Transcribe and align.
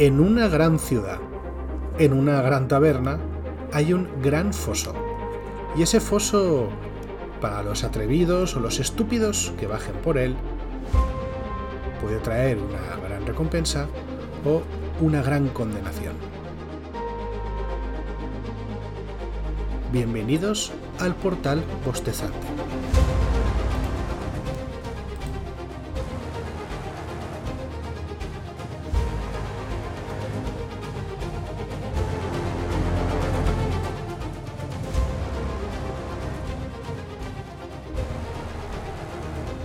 En 0.00 0.18
una 0.18 0.48
gran 0.48 0.78
ciudad, 0.78 1.18
en 1.98 2.14
una 2.14 2.40
gran 2.40 2.68
taberna, 2.68 3.18
hay 3.70 3.92
un 3.92 4.08
gran 4.22 4.54
foso. 4.54 4.94
Y 5.76 5.82
ese 5.82 6.00
foso, 6.00 6.70
para 7.42 7.62
los 7.62 7.84
atrevidos 7.84 8.56
o 8.56 8.60
los 8.60 8.80
estúpidos 8.80 9.52
que 9.60 9.66
bajen 9.66 9.94
por 9.96 10.16
él, 10.16 10.36
puede 12.00 12.16
traer 12.20 12.56
una 12.56 12.96
gran 13.06 13.26
recompensa 13.26 13.88
o 14.46 14.62
una 15.04 15.20
gran 15.20 15.48
condenación. 15.48 16.14
Bienvenidos 19.92 20.72
al 20.98 21.14
portal 21.14 21.62
bostezante. 21.84 22.59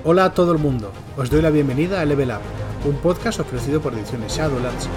Hola 0.07 0.25
a 0.25 0.33
todo 0.35 0.51
el 0.51 0.59
mundo, 0.59 0.91
os 1.17 1.31
doy 1.31 1.41
la 1.41 1.49
bienvenida 1.49 1.99
a 1.99 2.05
Level 2.05 2.29
Up, 2.29 2.87
un 2.87 2.95
podcast 2.97 3.39
ofrecido 3.39 3.81
por 3.81 3.91
Ediciones 3.95 4.37
Shadowlands, 4.37 4.87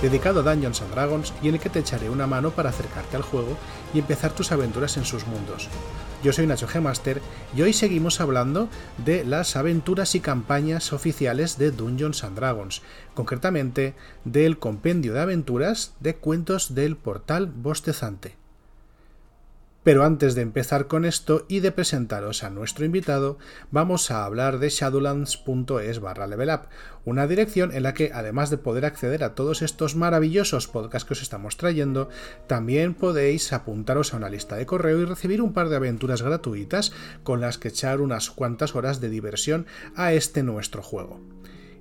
dedicado 0.00 0.40
a 0.40 0.42
Dungeons 0.42 0.80
and 0.80 0.92
Dragons 0.92 1.34
y 1.42 1.48
en 1.48 1.56
el 1.56 1.60
que 1.60 1.68
te 1.68 1.80
echaré 1.80 2.08
una 2.08 2.26
mano 2.26 2.52
para 2.52 2.70
acercarte 2.70 3.16
al 3.16 3.22
juego 3.22 3.54
y 3.92 3.98
empezar 3.98 4.32
tus 4.32 4.50
aventuras 4.50 4.96
en 4.96 5.04
sus 5.04 5.26
mundos. 5.26 5.68
Yo 6.24 6.32
soy 6.32 6.46
Nacho 6.46 6.66
G-Master 6.66 7.20
y 7.54 7.60
hoy 7.60 7.74
seguimos 7.74 8.18
hablando 8.18 8.70
de 9.04 9.26
las 9.26 9.54
aventuras 9.54 10.14
y 10.14 10.20
campañas 10.20 10.94
oficiales 10.94 11.58
de 11.58 11.70
Dungeons 11.70 12.24
and 12.24 12.36
Dragons, 12.36 12.80
concretamente 13.12 13.94
del 14.24 14.58
compendio 14.58 15.12
de 15.12 15.20
aventuras 15.20 15.92
de 16.00 16.16
cuentos 16.16 16.74
del 16.74 16.96
portal 16.96 17.52
Bostezante. 17.54 18.47
Pero 19.88 20.04
antes 20.04 20.34
de 20.34 20.42
empezar 20.42 20.86
con 20.86 21.06
esto 21.06 21.46
y 21.48 21.60
de 21.60 21.72
presentaros 21.72 22.44
a 22.44 22.50
nuestro 22.50 22.84
invitado, 22.84 23.38
vamos 23.70 24.10
a 24.10 24.26
hablar 24.26 24.58
de 24.58 24.68
shadowlands.es 24.68 26.00
barra 26.00 26.26
levelup, 26.26 26.64
una 27.06 27.26
dirección 27.26 27.72
en 27.72 27.84
la 27.84 27.94
que 27.94 28.10
además 28.12 28.50
de 28.50 28.58
poder 28.58 28.84
acceder 28.84 29.24
a 29.24 29.34
todos 29.34 29.62
estos 29.62 29.96
maravillosos 29.96 30.68
podcasts 30.68 31.08
que 31.08 31.14
os 31.14 31.22
estamos 31.22 31.56
trayendo, 31.56 32.10
también 32.46 32.92
podéis 32.92 33.50
apuntaros 33.54 34.12
a 34.12 34.18
una 34.18 34.28
lista 34.28 34.56
de 34.56 34.66
correo 34.66 35.00
y 35.00 35.06
recibir 35.06 35.40
un 35.40 35.54
par 35.54 35.70
de 35.70 35.76
aventuras 35.76 36.20
gratuitas 36.20 36.92
con 37.22 37.40
las 37.40 37.56
que 37.56 37.68
echar 37.68 38.02
unas 38.02 38.30
cuantas 38.30 38.76
horas 38.76 39.00
de 39.00 39.08
diversión 39.08 39.64
a 39.96 40.12
este 40.12 40.42
nuestro 40.42 40.82
juego. 40.82 41.18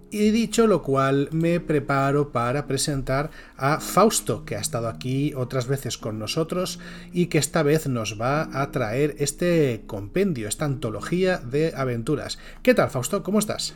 Y 0.10 0.32
dicho 0.32 0.68
lo 0.68 0.84
cual, 0.84 1.28
me 1.32 1.60
preparo 1.60 2.32
para 2.32 2.66
presentar 2.66 3.30
a 3.58 3.82
Fausto, 3.82 4.46
que 4.46 4.56
ha 4.56 4.62
estado 4.62 4.88
aquí 4.88 5.34
otras 5.36 5.68
veces 5.68 5.98
con 5.98 6.18
nosotros 6.18 6.80
y 7.12 7.26
que 7.26 7.38
esta 7.38 7.62
vez 7.62 7.88
nos 7.88 8.20
va 8.20 8.62
a 8.62 8.72
traer 8.72 9.16
este 9.20 9.84
compendio, 9.86 10.48
esta 10.48 10.64
antología 10.64 11.38
de 11.38 11.74
aventuras. 11.76 12.40
¿Qué 12.64 12.74
tal, 12.74 12.90
Fausto? 12.90 13.22
¿Cómo 13.22 13.40
estás? 13.40 13.76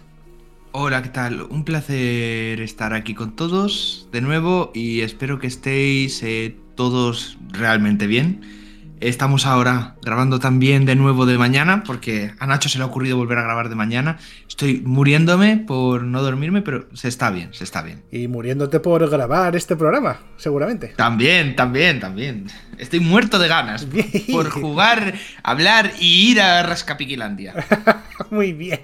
Hola, 0.71 1.01
¿qué 1.01 1.09
tal? 1.09 1.41
Un 1.41 1.65
placer 1.65 2.61
estar 2.61 2.93
aquí 2.93 3.13
con 3.13 3.35
todos 3.35 4.07
de 4.13 4.21
nuevo 4.21 4.71
y 4.73 5.01
espero 5.01 5.37
que 5.37 5.47
estéis 5.47 6.23
eh, 6.23 6.55
todos 6.75 7.37
realmente 7.51 8.07
bien 8.07 8.60
Estamos 9.01 9.47
ahora 9.47 9.95
grabando 10.03 10.39
también 10.39 10.85
de 10.85 10.95
nuevo 10.95 11.25
de 11.25 11.35
mañana, 11.35 11.81
porque 11.83 12.33
a 12.37 12.45
Nacho 12.45 12.69
se 12.69 12.77
le 12.77 12.83
ha 12.83 12.87
ocurrido 12.87 13.17
volver 13.17 13.39
a 13.39 13.41
grabar 13.41 13.67
de 13.67 13.73
mañana. 13.73 14.19
Estoy 14.47 14.83
muriéndome 14.85 15.57
por 15.57 16.03
no 16.03 16.21
dormirme, 16.21 16.61
pero 16.61 16.85
se 16.93 17.07
está 17.07 17.31
bien, 17.31 17.51
se 17.51 17.63
está 17.63 17.81
bien. 17.81 18.03
Y 18.11 18.27
muriéndote 18.27 18.79
por 18.79 19.09
grabar 19.09 19.55
este 19.55 19.75
programa, 19.75 20.19
seguramente. 20.37 20.89
También, 20.89 21.55
también, 21.55 21.99
también. 21.99 22.45
Estoy 22.77 22.99
muerto 22.99 23.39
de 23.39 23.47
ganas 23.47 23.87
por 24.31 24.51
jugar, 24.51 25.15
hablar 25.41 25.93
y 25.99 26.29
ir 26.29 26.39
a 26.39 26.61
Rascapiquilandia. 26.61 27.55
Muy 28.29 28.53
bien. 28.53 28.81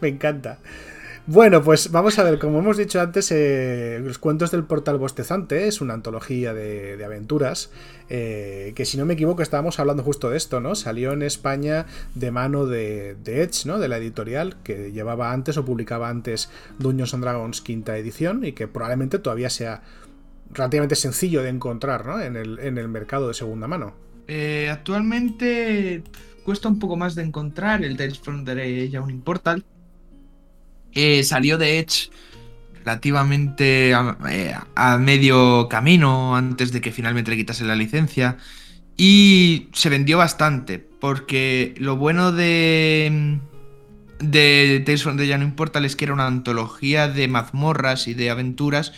Me 0.00 0.06
encanta. 0.06 0.60
Bueno, 1.30 1.62
pues 1.62 1.90
vamos 1.90 2.18
a 2.18 2.22
ver, 2.22 2.38
como 2.38 2.60
hemos 2.60 2.78
dicho 2.78 3.02
antes, 3.02 3.30
eh, 3.32 4.00
Los 4.02 4.16
Cuentos 4.16 4.50
del 4.50 4.64
Portal 4.64 4.96
Bostezante 4.96 5.68
es 5.68 5.82
una 5.82 5.92
antología 5.92 6.54
de, 6.54 7.04
aventuras 7.04 7.70
eh, 8.08 8.72
que, 8.74 8.86
si 8.86 8.96
no 8.96 9.04
me 9.04 9.12
equivoco, 9.12 9.42
estábamos 9.42 9.78
hablando 9.78 10.02
justo 10.02 10.30
de 10.30 10.38
esto, 10.38 10.60
¿no? 10.60 10.74
Salió 10.74 11.12
en 11.12 11.20
España 11.20 11.84
de 12.14 12.30
mano 12.30 12.64
de, 12.64 13.18
Edge, 13.26 13.66
¿no? 13.66 13.78
De 13.78 13.88
la 13.88 13.98
editorial 13.98 14.56
que 14.64 14.90
llevaba 14.90 15.30
antes 15.34 15.58
o 15.58 15.66
publicaba 15.66 16.08
antes 16.08 16.48
Dungeons 16.78 17.12
and 17.12 17.24
Dragons 17.24 17.60
quinta 17.60 17.98
edición 17.98 18.46
y 18.46 18.52
que 18.52 18.66
probablemente 18.66 19.18
todavía 19.18 19.50
sea 19.50 19.82
relativamente 20.50 20.96
sencillo 20.96 21.42
de 21.42 21.50
encontrar, 21.50 22.06
¿no? 22.06 22.22
En 22.22 22.36
el, 22.36 22.88
mercado 22.88 23.28
de 23.28 23.34
segunda 23.34 23.68
mano. 23.68 23.92
Eh, 24.28 24.70
actualmente 24.72 26.02
cuesta 26.42 26.68
un 26.68 26.78
poco 26.78 26.96
más 26.96 27.14
de 27.14 27.22
encontrar 27.24 27.84
el 27.84 27.98
Tales 27.98 28.18
from 28.18 28.46
the 28.46 28.98
un 28.98 29.20
Portal 29.20 29.62
salió 31.22 31.58
de 31.58 31.78
Edge 31.78 32.10
relativamente 32.88 33.90
eh, 33.90 34.54
a, 34.74 34.98
medio 34.98 35.68
camino 35.68 36.34
antes 36.34 36.72
de 36.72 36.80
que 36.80 36.90
finalmente 36.90 37.30
le 37.30 37.36
quitase 37.36 37.64
la 37.64 37.76
licencia. 37.76 38.38
Y 38.96 39.68
se 39.74 39.90
vendió 39.90 40.18
bastante, 40.18 40.78
porque 40.78 41.74
lo 41.78 41.96
bueno 41.96 42.32
de, 42.32 43.38
de 44.18 44.82
Tales 44.84 45.02
from 45.02 45.18
the 45.18 45.28
Jano 45.28 45.54
Portal 45.54 45.84
es 45.84 45.94
que 45.96 46.06
era 46.06 46.14
una 46.14 46.26
antología 46.26 47.08
de 47.08 47.28
mazmorras 47.28 48.08
y 48.08 48.14
de 48.14 48.30
aventuras 48.30 48.92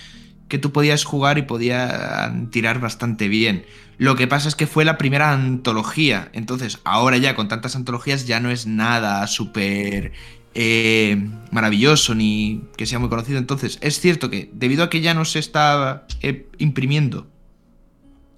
que 0.49 0.59
tú 0.59 0.72
podías 0.72 1.05
jugar 1.05 1.39
y 1.39 1.43
podían 1.43 2.51
tirar 2.51 2.81
bastante 2.81 3.28
bien. 3.28 3.65
Lo 3.99 4.17
que 4.17 4.27
pasa 4.27 4.49
es 4.49 4.55
que 4.55 4.67
fue 4.67 4.84
la 4.87 4.97
primera 4.97 5.33
antología, 5.33 6.31
entonces 6.33 6.78
ahora 6.84 7.19
ya 7.19 7.37
con 7.37 7.49
tantas 7.49 7.77
antologías 7.77 8.27
ya 8.27 8.41
no 8.41 8.51
es 8.51 8.67
nada 8.67 9.27
súper 9.27 10.12
eh, 10.55 11.28
maravilloso 11.50 12.15
ni 12.15 12.62
que 12.77 12.87
sea 12.87 12.99
muy 12.99 13.09
conocido. 13.09 13.38
Entonces, 13.38 13.78
es 13.81 14.00
cierto 14.00 14.31
que 14.31 14.50
debido 14.53 14.84
a 14.84 14.91
que 14.91 15.00
ya 15.00 15.15
no 15.15 15.25
se 15.25 15.38
está 15.38 16.06
eh, 16.22 16.49
imprimiendo 16.59 17.27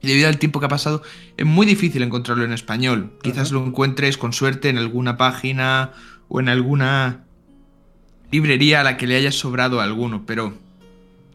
y 0.03 0.09
debido 0.09 0.29
al 0.29 0.39
tiempo 0.39 0.59
que 0.61 0.67
ha 0.67 0.69
pasado, 0.69 1.03
es 1.37 1.47
muy 1.47 1.65
difícil 1.65 2.03
encontrarlo 2.03 2.45
en 2.45 2.53
español. 2.53 3.13
Quizás 3.23 3.53
lo 3.53 3.65
encuentres 3.65 4.19
con 4.19 4.33
suerte 4.33 4.69
en 4.69 4.79
alguna 4.79 5.17
página 5.17 5.93
o 6.29 6.41
en 6.41 6.49
alguna 6.49 7.25
librería 8.33 8.81
a 8.81 8.85
la 8.85 8.97
que 8.97 9.07
le 9.07 9.15
haya 9.15 9.31
sobrado 9.31 9.81
alguno, 9.81 10.25
pero 10.27 10.55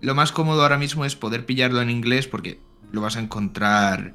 lo 0.02 0.16
más 0.16 0.32
cómodo 0.32 0.64
ahora 0.64 0.78
mismo 0.78 1.06
es 1.06 1.16
poder 1.16 1.46
pillarlo 1.46 1.82
en 1.82 1.90
inglés 1.90 2.28
porque 2.28 2.60
lo 2.92 3.02
vas 3.02 3.16
a 3.16 3.22
encontrar 3.22 4.14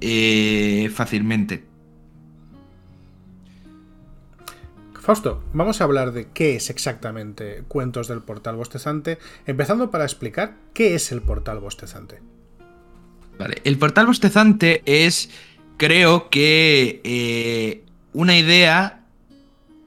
eh, 0.00 0.90
fácilmente. 0.94 1.64
Fausto, 5.00 5.42
vamos 5.54 5.80
a 5.80 5.84
hablar 5.84 6.12
de 6.12 6.28
qué 6.28 6.56
es 6.56 6.68
exactamente 6.68 7.64
Cuentos 7.68 8.06
del 8.06 8.20
Portal 8.20 8.56
Bostezante, 8.56 9.18
empezando 9.46 9.90
para 9.90 10.04
explicar 10.04 10.56
qué 10.74 10.94
es 10.94 11.10
el 11.10 11.22
Portal 11.22 11.58
Bostezante. 11.58 12.20
Vale, 13.38 13.56
el 13.64 13.78
Portal 13.78 14.06
Bostezante 14.06 14.82
es, 14.84 15.30
creo 15.78 16.28
que, 16.28 17.00
eh, 17.02 17.82
una 18.12 18.36
idea 18.38 19.06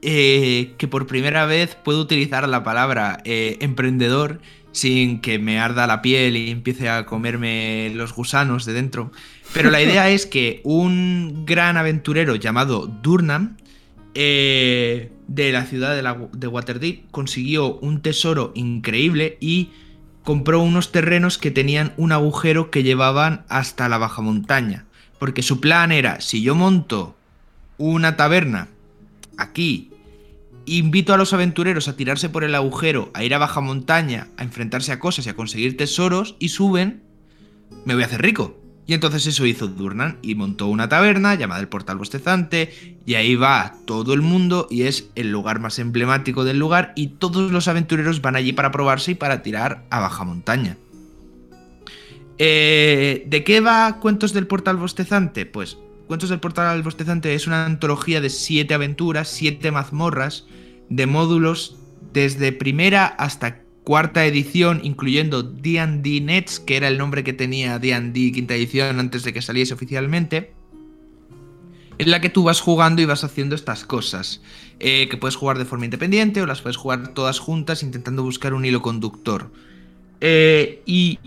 eh, 0.02 0.74
que 0.78 0.88
por 0.88 1.06
primera 1.06 1.46
vez 1.46 1.76
puedo 1.76 2.00
utilizar 2.00 2.48
la 2.48 2.64
palabra 2.64 3.18
eh, 3.24 3.56
emprendedor 3.60 4.40
sin 4.72 5.20
que 5.20 5.38
me 5.38 5.60
arda 5.60 5.86
la 5.86 6.02
piel 6.02 6.36
y 6.36 6.50
empiece 6.50 6.88
a 6.88 7.06
comerme 7.06 7.92
los 7.94 8.12
gusanos 8.12 8.64
de 8.64 8.72
dentro. 8.72 9.12
Pero 9.52 9.70
la 9.70 9.80
idea 9.80 10.10
es 10.10 10.26
que 10.26 10.60
un 10.64 11.44
gran 11.46 11.76
aventurero 11.76 12.34
llamado 12.34 12.88
Durnam 12.88 13.56
eh, 14.14 15.10
de 15.28 15.52
la 15.52 15.64
ciudad 15.64 15.94
de, 15.94 16.28
de 16.32 16.46
Waterdeep 16.46 17.10
consiguió 17.10 17.76
un 17.76 18.00
tesoro 18.00 18.52
increíble 18.54 19.38
y 19.40 19.70
compró 20.22 20.60
unos 20.60 20.92
terrenos 20.92 21.38
que 21.38 21.50
tenían 21.50 21.92
un 21.96 22.12
agujero 22.12 22.70
que 22.70 22.82
llevaban 22.82 23.44
hasta 23.48 23.88
la 23.88 23.98
baja 23.98 24.22
montaña. 24.22 24.86
Porque 25.18 25.42
su 25.42 25.60
plan 25.60 25.92
era, 25.92 26.20
si 26.20 26.42
yo 26.42 26.54
monto 26.54 27.16
una 27.78 28.16
taberna 28.16 28.68
aquí, 29.36 29.90
invito 30.66 31.12
a 31.12 31.16
los 31.16 31.32
aventureros 31.32 31.88
a 31.88 31.96
tirarse 31.96 32.28
por 32.28 32.44
el 32.44 32.54
agujero, 32.54 33.10
a 33.14 33.24
ir 33.24 33.34
a 33.34 33.38
baja 33.38 33.60
montaña, 33.60 34.28
a 34.36 34.42
enfrentarse 34.42 34.92
a 34.92 34.98
cosas 34.98 35.26
y 35.26 35.30
a 35.30 35.36
conseguir 35.36 35.76
tesoros, 35.76 36.36
y 36.38 36.48
suben, 36.48 37.02
me 37.84 37.94
voy 37.94 38.02
a 38.02 38.06
hacer 38.06 38.22
rico. 38.22 38.63
Y 38.86 38.92
entonces 38.92 39.26
eso 39.26 39.46
hizo 39.46 39.66
Durnan 39.66 40.18
y 40.20 40.34
montó 40.34 40.66
una 40.66 40.88
taberna 40.88 41.34
llamada 41.34 41.60
el 41.60 41.68
Portal 41.68 41.96
Bostezante 41.96 42.98
y 43.06 43.14
ahí 43.14 43.34
va 43.34 43.76
todo 43.86 44.12
el 44.12 44.20
mundo 44.20 44.66
y 44.70 44.82
es 44.82 45.08
el 45.14 45.30
lugar 45.30 45.58
más 45.58 45.78
emblemático 45.78 46.44
del 46.44 46.58
lugar 46.58 46.92
y 46.94 47.08
todos 47.08 47.50
los 47.50 47.66
aventureros 47.66 48.20
van 48.20 48.36
allí 48.36 48.52
para 48.52 48.72
probarse 48.72 49.12
y 49.12 49.14
para 49.14 49.42
tirar 49.42 49.84
a 49.88 50.00
baja 50.00 50.24
montaña. 50.24 50.76
Eh, 52.36 53.24
¿De 53.26 53.44
qué 53.44 53.60
va 53.60 54.00
Cuentos 54.00 54.34
del 54.34 54.46
Portal 54.46 54.76
Bostezante? 54.76 55.46
Pues 55.46 55.78
Cuentos 56.06 56.28
del 56.28 56.40
Portal 56.40 56.82
Bostezante 56.82 57.34
es 57.34 57.46
una 57.46 57.64
antología 57.64 58.20
de 58.20 58.28
siete 58.28 58.74
aventuras, 58.74 59.28
siete 59.28 59.70
mazmorras, 59.70 60.44
de 60.90 61.06
módulos 61.06 61.78
desde 62.12 62.52
primera 62.52 63.06
hasta 63.06 63.63
cuarta 63.84 64.24
edición, 64.24 64.80
incluyendo 64.82 65.42
D&D 65.42 66.20
Nets, 66.22 66.58
que 66.58 66.76
era 66.76 66.88
el 66.88 66.98
nombre 66.98 67.22
que 67.22 67.34
tenía 67.34 67.78
D&D 67.78 68.32
quinta 68.32 68.54
edición 68.54 68.98
antes 68.98 69.22
de 69.22 69.32
que 69.32 69.42
saliese 69.42 69.74
oficialmente, 69.74 70.52
en 71.98 72.10
la 72.10 72.20
que 72.20 72.30
tú 72.30 72.42
vas 72.42 72.60
jugando 72.60 73.02
y 73.02 73.04
vas 73.04 73.22
haciendo 73.22 73.54
estas 73.54 73.84
cosas, 73.84 74.40
eh, 74.80 75.06
que 75.08 75.16
puedes 75.16 75.36
jugar 75.36 75.58
de 75.58 75.66
forma 75.66 75.84
independiente 75.84 76.42
o 76.42 76.46
las 76.46 76.62
puedes 76.62 76.76
jugar 76.76 77.14
todas 77.14 77.38
juntas 77.38 77.82
intentando 77.82 78.22
buscar 78.22 78.54
un 78.54 78.64
hilo 78.64 78.82
conductor. 78.82 79.52
Eh, 80.20 80.82
¿Y 80.86 81.18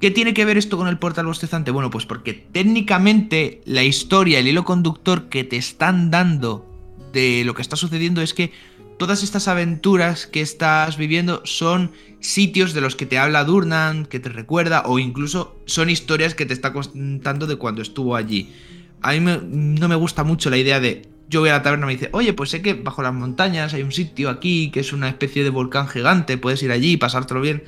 qué 0.00 0.10
tiene 0.10 0.34
que 0.34 0.44
ver 0.44 0.58
esto 0.58 0.76
con 0.76 0.88
el 0.88 0.98
portal 0.98 1.26
bostezante? 1.26 1.70
Bueno, 1.70 1.90
pues 1.90 2.06
porque 2.06 2.34
técnicamente 2.34 3.62
la 3.64 3.82
historia, 3.82 4.38
el 4.38 4.48
hilo 4.48 4.64
conductor 4.64 5.28
que 5.28 5.44
te 5.44 5.56
están 5.56 6.10
dando 6.10 6.68
de 7.12 7.42
lo 7.44 7.54
que 7.54 7.62
está 7.62 7.76
sucediendo 7.76 8.22
es 8.22 8.34
que 8.34 8.52
todas 8.98 9.22
estas 9.22 9.48
aventuras 9.48 10.26
que 10.26 10.40
estás 10.40 10.96
viviendo 10.96 11.42
son 11.44 11.92
sitios 12.20 12.74
de 12.74 12.80
los 12.80 12.96
que 12.96 13.06
te 13.06 13.18
habla 13.18 13.44
Durnan, 13.44 14.06
que 14.06 14.20
te 14.20 14.28
recuerda, 14.28 14.82
o 14.86 14.98
incluso 14.98 15.56
son 15.66 15.90
historias 15.90 16.34
que 16.34 16.46
te 16.46 16.54
está 16.54 16.72
contando 16.72 17.46
de 17.46 17.56
cuando 17.56 17.82
estuvo 17.82 18.16
allí. 18.16 18.52
A 19.00 19.12
mí 19.12 19.20
no 19.20 19.88
me 19.88 19.96
gusta 19.96 20.24
mucho 20.24 20.50
la 20.50 20.58
idea 20.58 20.78
de 20.78 21.08
yo 21.28 21.40
voy 21.40 21.48
a 21.48 21.54
la 21.54 21.62
taberna 21.62 21.86
y 21.86 21.88
me 21.88 21.92
dice, 21.94 22.10
oye, 22.12 22.34
pues 22.34 22.50
sé 22.50 22.60
que 22.60 22.74
bajo 22.74 23.02
las 23.02 23.14
montañas 23.14 23.72
hay 23.72 23.82
un 23.82 23.90
sitio 23.90 24.28
aquí 24.28 24.70
que 24.70 24.80
es 24.80 24.92
una 24.92 25.08
especie 25.08 25.42
de 25.42 25.50
volcán 25.50 25.88
gigante, 25.88 26.36
puedes 26.36 26.62
ir 26.62 26.70
allí 26.70 26.92
y 26.92 26.96
pasártelo 26.98 27.40
bien, 27.40 27.64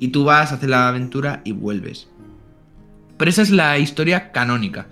y 0.00 0.08
tú 0.08 0.24
vas, 0.24 0.50
hacer 0.50 0.70
la 0.70 0.88
aventura 0.88 1.42
y 1.44 1.52
vuelves. 1.52 2.08
Pero 3.18 3.28
esa 3.30 3.42
es 3.42 3.50
la 3.50 3.78
historia 3.78 4.32
canónica. 4.32 4.88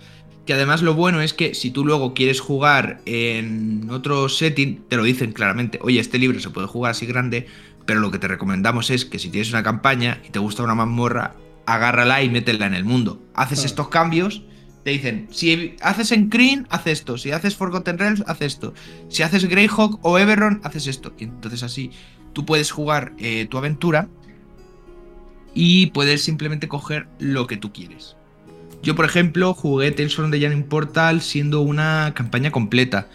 Que 0.50 0.55
además 0.55 0.82
lo 0.82 0.94
bueno 0.94 1.20
es 1.20 1.32
que 1.32 1.55
si 1.55 1.70
tú 1.70 1.85
luego 1.85 2.12
quieres 2.12 2.41
jugar 2.41 3.02
en 3.05 3.88
otro 3.88 4.29
setting, 4.29 4.82
te 4.88 4.97
lo 4.97 5.05
dicen 5.05 5.31
claramente, 5.31 5.79
oye, 5.81 6.00
este 6.00 6.19
libro 6.19 6.41
se 6.41 6.50
puede 6.50 6.67
jugar 6.67 6.91
así 6.91 7.06
grande, 7.06 7.47
pero 7.87 8.00
lo 8.00 8.11
que 8.11 8.19
te 8.19 8.26
recomendamos 8.26 8.91
es 8.91 9.05
que 9.05 9.20
si 9.20 9.31
tienes 9.31 9.50
una 9.50 9.62
campaña 9.62 10.20
y 10.26 10.31
te 10.31 10.41
gusta 10.41 10.64
una 10.64 10.75
mazmorra, 10.75 11.37
agárrala 11.67 12.25
y 12.25 12.31
métela 12.31 12.67
en 12.67 12.75
el 12.75 12.85
mundo. 12.85 13.23
Haces 13.32 13.64
estos 13.64 13.91
cambios, 13.91 14.43
te 14.82 14.91
dicen, 14.91 15.29
si 15.31 15.76
haces 15.82 16.11
en 16.11 16.29
Kryn, 16.29 16.67
haz 16.69 16.88
esto, 16.88 17.17
si 17.17 17.31
haces 17.31 17.55
Forgotten 17.55 17.99
Realms, 17.99 18.25
haz 18.26 18.43
esto, 18.43 18.75
si 19.08 19.23
haces 19.23 19.49
Greyhawk 19.49 20.00
o 20.02 20.19
Everron, 20.19 20.61
haces 20.64 20.88
esto. 20.88 21.12
Y 21.17 21.23
entonces 21.26 21.62
así 21.62 21.93
tú 22.32 22.44
puedes 22.44 22.73
jugar 22.73 23.12
eh, 23.19 23.47
tu 23.49 23.56
aventura 23.56 24.08
y 25.55 25.93
puedes 25.93 26.25
simplemente 26.25 26.67
coger 26.67 27.06
lo 27.20 27.47
que 27.47 27.56
tú 27.56 27.73
quieres. 27.73 28.17
Yo, 28.82 28.94
por 28.94 29.04
ejemplo, 29.04 29.52
jugué 29.54 29.90
Tales 29.92 30.14
from 30.14 30.30
the 30.30 30.40
Janine 30.40 30.64
Portal 30.64 31.20
siendo 31.20 31.60
una 31.60 32.12
campaña 32.14 32.50
completa. 32.50 33.08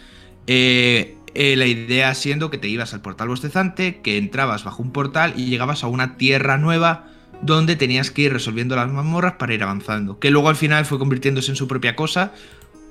Eh, 0.46 1.16
eh, 1.34 1.56
la 1.56 1.66
idea 1.66 2.14
siendo 2.14 2.50
que 2.50 2.58
te 2.58 2.68
ibas 2.68 2.94
al 2.94 3.02
portal 3.02 3.28
bostezante, 3.28 4.00
que 4.00 4.16
entrabas 4.16 4.64
bajo 4.64 4.82
un 4.82 4.92
portal 4.92 5.34
y 5.36 5.46
llegabas 5.46 5.84
a 5.84 5.88
una 5.88 6.16
tierra 6.16 6.56
nueva 6.56 7.10
donde 7.42 7.76
tenías 7.76 8.10
que 8.10 8.22
ir 8.22 8.32
resolviendo 8.32 8.76
las 8.76 8.90
mazmorras 8.90 9.34
para 9.34 9.52
ir 9.52 9.62
avanzando. 9.62 10.18
Que 10.18 10.30
luego 10.30 10.48
al 10.48 10.56
final 10.56 10.86
fue 10.86 10.98
convirtiéndose 10.98 11.50
en 11.50 11.56
su 11.56 11.68
propia 11.68 11.96
cosa, 11.96 12.32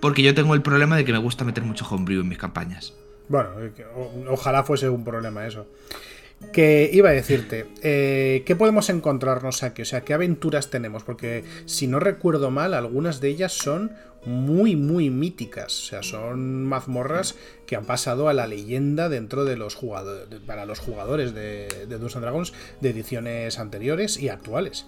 porque 0.02 0.22
yo 0.22 0.36
tengo 0.36 0.54
el 0.54 0.62
problema 0.62 0.98
de 0.98 1.06
que 1.06 1.12
me 1.12 1.18
gusta 1.18 1.44
meter 1.44 1.64
mucho 1.64 1.86
homebrew 1.90 2.22
en 2.22 2.28
mis 2.28 2.38
campañas. 2.38 2.94
Bueno, 3.28 3.50
ojalá 4.30 4.64
fuese 4.64 4.90
un 4.90 5.04
problema 5.04 5.48
eso. 5.48 5.66
Que 6.52 6.90
iba 6.94 7.10
a 7.10 7.14
decirte, 7.14 7.68
eh, 7.82 8.44
¿qué 8.46 8.56
podemos 8.56 8.90
encontrarnos 8.90 9.64
aquí? 9.64 9.82
O 9.82 9.86
sea, 9.86 10.02
¿qué 10.02 10.14
aventuras 10.14 10.70
tenemos? 10.70 11.04
Porque 11.04 11.44
si 11.66 11.88
no 11.88 12.00
recuerdo 12.00 12.52
mal, 12.52 12.74
algunas 12.74 13.20
de 13.20 13.30
ellas 13.30 13.54
son 13.54 13.92
muy, 14.26 14.76
muy 14.76 15.10
míticas. 15.10 15.74
O 15.84 15.86
sea, 15.86 16.04
son 16.04 16.66
mazmorras 16.66 17.36
que 17.68 17.76
han 17.76 17.86
pasado 17.86 18.30
a 18.30 18.34
la 18.34 18.48
leyenda 18.48 19.10
dentro 19.10 19.46
de 19.46 19.58
los 19.58 19.76
jugadores, 19.76 20.40
para 20.46 20.66
los 20.66 20.80
jugadores 20.80 21.34
de, 21.34 21.68
de 21.88 21.98
Dungeons 21.98 22.22
Dragons 22.22 22.54
de 22.82 22.90
ediciones 22.90 23.60
anteriores 23.60 24.18
y 24.18 24.30
actuales. 24.30 24.88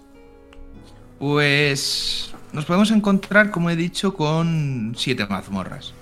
Pues 1.19 2.31
nos 2.53 2.65
podemos 2.65 2.91
encontrar, 2.91 3.51
como 3.51 3.69
he 3.69 3.75
dicho, 3.75 4.13
con 4.13 4.93
siete 4.95 5.25
mazmorras. 5.27 5.93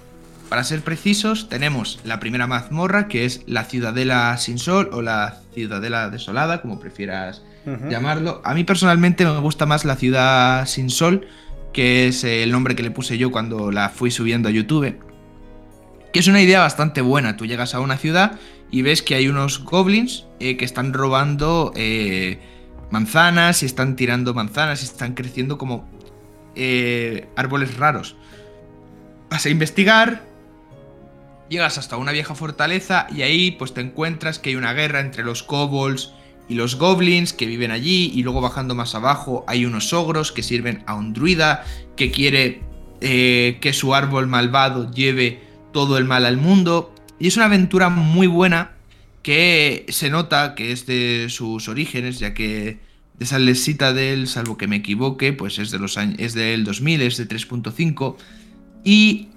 Para 0.56 0.64
ser 0.64 0.84
precisos, 0.84 1.50
tenemos 1.50 2.00
la 2.06 2.22
primera 2.22 2.48
mazmorra, 2.48 3.10
que 3.10 3.26
es 3.26 3.44
la 3.46 3.66
Ciudadela 3.66 4.38
sin 4.38 4.58
Sol 4.58 4.90
o 4.94 5.02
la 5.02 5.42
Ciudadela 5.54 6.10
Desolada, 6.10 6.62
como 6.62 6.80
prefieras 6.80 7.42
llamarlo. 7.90 8.42
A 8.46 8.54
mí 8.54 8.64
personalmente 8.64 9.26
me 9.26 9.38
gusta 9.40 9.66
más 9.66 9.84
la 9.84 9.98
Ciudad 9.98 10.66
sin 10.66 10.90
Sol, 10.90 11.28
que 11.74 12.08
es 12.08 12.24
el 12.24 12.54
nombre 12.54 12.74
que 12.74 12.84
le 12.84 12.92
puse 12.92 13.18
yo 13.18 13.32
cuando 13.32 13.70
la 13.70 13.90
fui 13.90 14.12
subiendo 14.12 14.48
a 14.48 14.52
YouTube. 14.54 14.98
Que 16.14 16.20
es 16.20 16.28
una 16.30 16.42
idea 16.42 16.62
bastante 16.62 17.02
buena. 17.02 17.36
Tú 17.36 17.46
llegas 17.46 17.76
a 17.76 17.82
una 17.82 17.98
ciudad 17.98 18.40
y 18.72 18.82
ves 18.82 19.02
que 19.02 19.16
hay 19.16 19.28
unos 19.28 19.62
goblins 19.62 20.26
eh, 20.40 20.56
que 20.56 20.64
están 20.64 20.94
robando 20.94 21.74
eh, 21.76 22.40
manzanas 22.92 23.62
y 23.62 23.66
están 23.66 23.98
tirando 23.98 24.34
manzanas 24.34 24.84
y 24.84 24.86
están 24.86 25.16
creciendo 25.16 25.58
como 25.58 25.86
eh, 26.56 27.28
árboles 27.36 27.76
raros. 27.76 28.16
Vas 29.30 29.46
a 29.46 29.50
investigar, 29.50 30.34
Llegas 31.50 31.78
hasta 31.78 31.98
una 31.98 32.12
vieja 32.12 32.36
fortaleza 32.36 33.08
y 33.16 33.22
ahí 33.22 33.52
pues 33.52 33.74
te 33.74 33.82
encuentras 33.82 34.40
que 34.40 34.50
hay 34.50 34.56
una 34.56 34.74
guerra 34.74 35.00
entre 35.00 35.24
los 35.24 35.44
kobolds 35.44 36.12
y 36.48 36.56
los 36.56 36.76
goblins 36.76 37.34
que 37.34 37.46
viven 37.46 37.72
allí 37.72 38.12
y 38.14 38.24
luego 38.24 38.42
bajando 38.42 38.76
más 38.76 38.96
abajo 38.96 39.44
hay 39.48 39.66
unos 39.66 39.94
ogros 39.94 40.32
que 40.32 40.44
sirven 40.44 40.84
a 40.86 40.96
un 40.96 41.14
druida 41.14 41.64
que 41.96 42.12
quiere 42.12 42.62
eh, 43.02 43.58
que 43.62 43.74
su 43.74 43.94
árbol 43.94 44.28
malvado 44.28 44.92
lleve 44.92 45.40
todo 45.72 45.98
el 45.98 46.06
mal 46.06 46.26
al 46.26 46.38
mundo. 46.38 46.94
Y 47.20 47.28
es 47.28 47.36
una 47.38 47.46
aventura 47.46 47.90
muy 47.90 48.28
buena 48.28 48.72
que 49.22 49.86
se 49.90 50.10
nota 50.10 50.56
que 50.56 50.72
es 50.72 50.86
de 50.86 51.28
sus 51.30 51.68
orígenes 51.68 52.20
ya 52.20 52.34
que 52.34 52.80
de 53.18 53.26
Sales 53.26 53.64
Citadel, 53.64 54.28
salvo 54.28 54.58
que 54.58 54.68
me 54.68 54.78
equivoque, 54.78 55.34
pues 55.34 55.58
es 55.60 55.72
de 55.72 55.80
los 55.80 55.98
años 55.98 56.18
es 56.20 56.34
del 56.34 56.64
2000, 56.64 57.02
es 57.02 57.18
de 57.18 57.28
3.5 57.28 58.16
y 58.84 59.30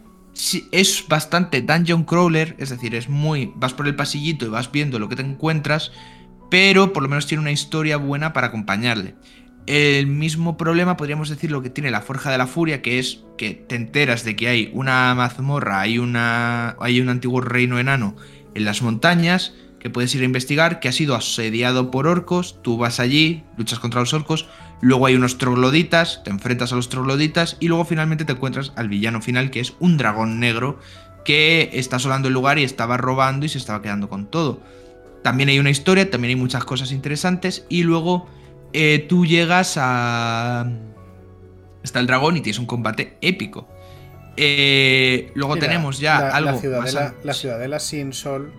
es 0.73 1.05
bastante 1.09 1.63
dungeon 1.63 2.05
crawler, 2.05 2.55
es 2.59 2.71
decir, 2.71 2.95
es 2.95 3.09
muy. 3.09 3.53
vas 3.57 3.75
por 3.75 3.87
el 3.87 3.97
pasillito 3.97 4.47
y 4.47 4.49
vas 4.49 4.71
viendo 4.71 4.99
lo 4.99 5.09
que 5.09 5.17
te 5.17 5.23
encuentras, 5.23 5.93
pero 6.51 6.93
por 6.93 7.03
lo 7.03 7.09
menos 7.09 7.27
tiene 7.27 7.43
una 7.43 7.53
historia 7.53 7.97
buena 7.97 8.33
para 8.33 8.49
acompañarle. 8.49 9.15
El 9.67 10.07
mismo 10.07 10.57
problema 10.57 10.97
podríamos 10.97 11.29
decir 11.29 11.51
lo 11.51 11.61
que 11.61 11.69
tiene 11.69 11.91
la 11.91 12.01
Forja 12.01 12.31
de 12.31 12.39
la 12.39 12.47
Furia, 12.47 12.81
que 12.81 12.99
es 12.99 13.25
que 13.37 13.51
te 13.53 13.77
enteras 13.77 14.25
de 14.25 14.35
que 14.35 14.49
hay 14.49 14.71
una 14.73 15.15
mazmorra, 15.15 15.81
hay, 15.81 15.99
una, 15.99 16.77
hay 16.81 17.01
un 17.01 17.11
antiguo 17.11 17.43
reino 17.43 17.79
enano 17.79 18.17
en 18.55 18.65
las 18.65 18.81
montañas, 18.81 19.53
que 19.79 19.91
puedes 19.91 20.15
ir 20.15 20.23
a 20.23 20.25
investigar, 20.25 20.81
que 20.81 20.89
ha 20.89 20.93
sido 20.93 21.15
asediado 21.15 21.91
por 21.91 22.07
orcos, 22.07 22.63
tú 22.63 22.79
vas 22.79 22.99
allí, 22.99 23.45
luchas 23.59 23.79
contra 23.79 24.01
los 24.01 24.15
orcos, 24.15 24.49
luego 24.81 25.07
hay 25.07 25.15
unos 25.15 25.39
trogloditas, 25.39 26.23
te 26.25 26.31
enfrentas 26.31 26.73
a 26.73 26.77
los 26.77 26.89
trogloditas 26.89 27.57
y 27.61 27.69
luego 27.69 27.85
finalmente 27.85 28.25
te 28.25 28.33
encuentras 28.33 28.73
al 28.77 28.89
villano 28.89 29.21
final 29.21 29.51
que 29.51 29.61
es 29.61 29.75
un 29.81 29.97
dragón 29.97 30.41
negro 30.41 30.79
que 31.25 31.71
está 31.75 31.97
asolando 31.97 32.29
el 32.29 32.35
lugar 32.35 32.59
y 32.59 32.65
estaba 32.65 32.97
robando 32.97 33.47
y 33.47 33.49
se 33.49 33.59
estaba 33.59 33.83
quedando 33.83 34.09
con 34.09 34.27
todo. 34.27 34.61
También 35.23 35.49
hay 35.49 35.59
una 35.59 35.71
historia, 35.71 36.11
también 36.11 36.31
hay 36.31 36.37
muchas 36.37 36.65
cosas 36.65 36.93
interesantes 36.93 37.67
y 37.69 37.83
luego 37.83 38.29
eh, 38.73 39.05
tú 39.09 39.27
llegas 39.27 39.75
a... 39.77 40.71
Está 41.83 42.01
el 42.01 42.07
dragón 42.07 42.37
y 42.37 42.41
tienes 42.41 42.59
un 42.59 42.67
combate 42.67 43.19
épico. 43.21 43.69
Eh, 44.37 45.33
luego 45.35 45.57
tenemos 45.57 45.99
ya 45.99 46.29
algo... 46.31 46.53
La 46.53 46.59
ciudadela, 46.59 47.15
la 47.23 47.35
ciudadela 47.35 47.79
sin 47.79 48.13
sol 48.13 48.53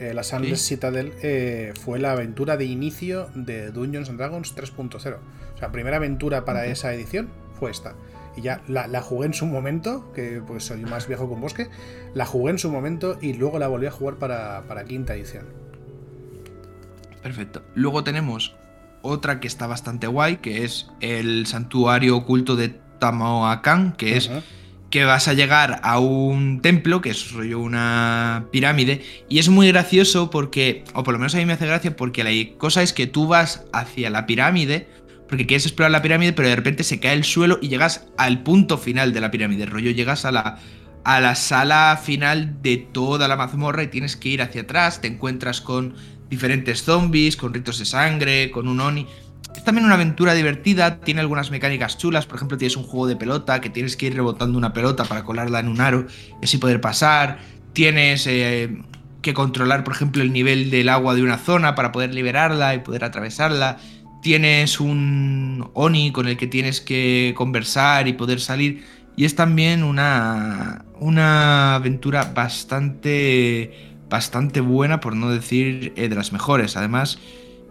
eh, 0.00 0.14
la 0.14 0.22
Sunless 0.22 0.66
Citadel 0.66 1.12
eh, 1.22 1.74
fue 1.78 1.98
la 1.98 2.12
aventura 2.12 2.56
de 2.56 2.64
inicio 2.64 3.28
de 3.34 3.70
Dungeons 3.70 4.08
and 4.08 4.16
Dragons 4.16 4.56
3.0. 4.56 5.18
Sea, 5.60 5.70
primera 5.70 5.98
aventura 5.98 6.44
para 6.44 6.66
esa 6.66 6.92
edición 6.92 7.28
fue 7.58 7.70
esta. 7.70 7.94
Y 8.36 8.42
ya 8.42 8.62
la, 8.66 9.02
jugué 9.02 9.26
en 9.26 9.34
su 9.34 9.46
momento, 9.46 10.10
que 10.14 10.42
pues 10.44 10.64
soy 10.64 10.80
más 10.80 11.06
viejo 11.06 11.28
con 11.28 11.40
Bosque, 11.40 11.68
la 12.14 12.26
jugué 12.26 12.52
en 12.52 12.58
su 12.58 12.70
momento 12.70 13.18
y 13.20 13.34
luego 13.34 13.58
la 13.58 13.68
volví 13.68 13.86
a 13.86 13.90
jugar 13.90 14.16
para, 14.16 14.84
quinta 14.88 15.14
edición. 15.14 15.44
Perfecto. 17.22 17.62
Luego 17.74 18.02
tenemos 18.02 18.56
otra 19.02 19.40
que 19.40 19.46
está 19.48 19.66
bastante 19.66 20.06
guay, 20.06 20.38
que 20.38 20.64
es 20.64 20.88
el 21.00 21.46
santuario 21.46 22.16
oculto 22.16 22.56
de 22.56 22.70
Tamaoakan, 22.98 23.92
que 23.92 24.16
es 24.16 24.30
que 24.90 25.04
vas 25.04 25.28
a 25.28 25.34
llegar 25.34 25.80
a 25.84 26.00
un 26.00 26.60
templo, 26.60 27.00
que 27.00 27.10
es 27.10 27.32
rollo 27.32 27.60
una 27.60 28.46
pirámide, 28.50 29.02
y 29.28 29.38
es 29.38 29.48
muy 29.48 29.68
gracioso 29.68 30.30
porque, 30.30 30.84
o 30.94 31.04
por 31.04 31.14
lo 31.14 31.18
menos 31.18 31.34
a 31.34 31.38
mí 31.38 31.46
me 31.46 31.52
hace 31.52 31.66
gracia, 31.66 31.96
porque 31.96 32.24
la 32.24 32.30
cosa 32.58 32.82
es 32.82 32.92
que 32.92 33.06
tú 33.06 33.28
vas 33.28 33.64
hacia 33.72 34.10
la 34.10 34.26
pirámide, 34.26 34.88
porque 35.30 35.46
quieres 35.46 35.64
explorar 35.64 35.92
la 35.92 36.02
pirámide, 36.02 36.32
pero 36.32 36.48
de 36.48 36.56
repente 36.56 36.82
se 36.82 36.98
cae 36.98 37.14
el 37.14 37.22
suelo 37.22 37.60
y 37.62 37.68
llegas 37.68 38.08
al 38.18 38.42
punto 38.42 38.76
final 38.76 39.12
de 39.12 39.20
la 39.20 39.30
pirámide, 39.30 39.64
rollo 39.64 39.92
llegas 39.92 40.24
a 40.24 40.32
la, 40.32 40.58
a 41.04 41.20
la 41.20 41.36
sala 41.36 41.98
final 42.02 42.60
de 42.62 42.76
toda 42.78 43.28
la 43.28 43.36
mazmorra 43.36 43.84
y 43.84 43.86
tienes 43.86 44.16
que 44.16 44.28
ir 44.28 44.42
hacia 44.42 44.62
atrás, 44.62 45.00
te 45.00 45.06
encuentras 45.06 45.60
con 45.60 45.94
diferentes 46.28 46.82
zombies, 46.82 47.36
con 47.36 47.54
ritos 47.54 47.78
de 47.78 47.84
sangre, 47.84 48.50
con 48.50 48.66
un 48.66 48.80
oni. 48.80 49.06
Es 49.54 49.62
también 49.62 49.84
una 49.84 49.94
aventura 49.94 50.34
divertida, 50.34 50.98
tiene 50.98 51.20
algunas 51.20 51.52
mecánicas 51.52 51.96
chulas, 51.96 52.26
por 52.26 52.36
ejemplo 52.36 52.58
tienes 52.58 52.76
un 52.76 52.82
juego 52.82 53.06
de 53.06 53.14
pelota 53.14 53.60
que 53.60 53.70
tienes 53.70 53.96
que 53.96 54.06
ir 54.06 54.16
rebotando 54.16 54.58
una 54.58 54.72
pelota 54.72 55.04
para 55.04 55.22
colarla 55.22 55.60
en 55.60 55.68
un 55.68 55.80
aro 55.80 56.06
y 56.42 56.44
así 56.44 56.58
poder 56.58 56.80
pasar, 56.80 57.38
tienes 57.72 58.26
eh, 58.26 58.82
que 59.22 59.34
controlar, 59.34 59.84
por 59.84 59.94
ejemplo, 59.94 60.22
el 60.22 60.32
nivel 60.32 60.70
del 60.70 60.88
agua 60.88 61.14
de 61.14 61.22
una 61.22 61.38
zona 61.38 61.74
para 61.74 61.92
poder 61.92 62.14
liberarla 62.14 62.74
y 62.74 62.80
poder 62.80 63.04
atravesarla. 63.04 63.78
Tienes 64.22 64.80
un 64.80 65.70
Oni 65.74 66.12
con 66.12 66.28
el 66.28 66.36
que 66.36 66.46
tienes 66.46 66.80
que 66.80 67.32
conversar 67.36 68.08
y 68.08 68.12
poder 68.12 68.40
salir. 68.40 68.84
Y 69.16 69.24
es 69.24 69.34
también 69.34 69.82
una, 69.82 70.84
una 70.98 71.74
aventura 71.74 72.32
bastante, 72.34 73.94
bastante 74.08 74.60
buena, 74.60 75.00
por 75.00 75.16
no 75.16 75.30
decir 75.30 75.92
eh, 75.96 76.08
de 76.08 76.14
las 76.14 76.32
mejores. 76.32 76.76
Además, 76.76 77.18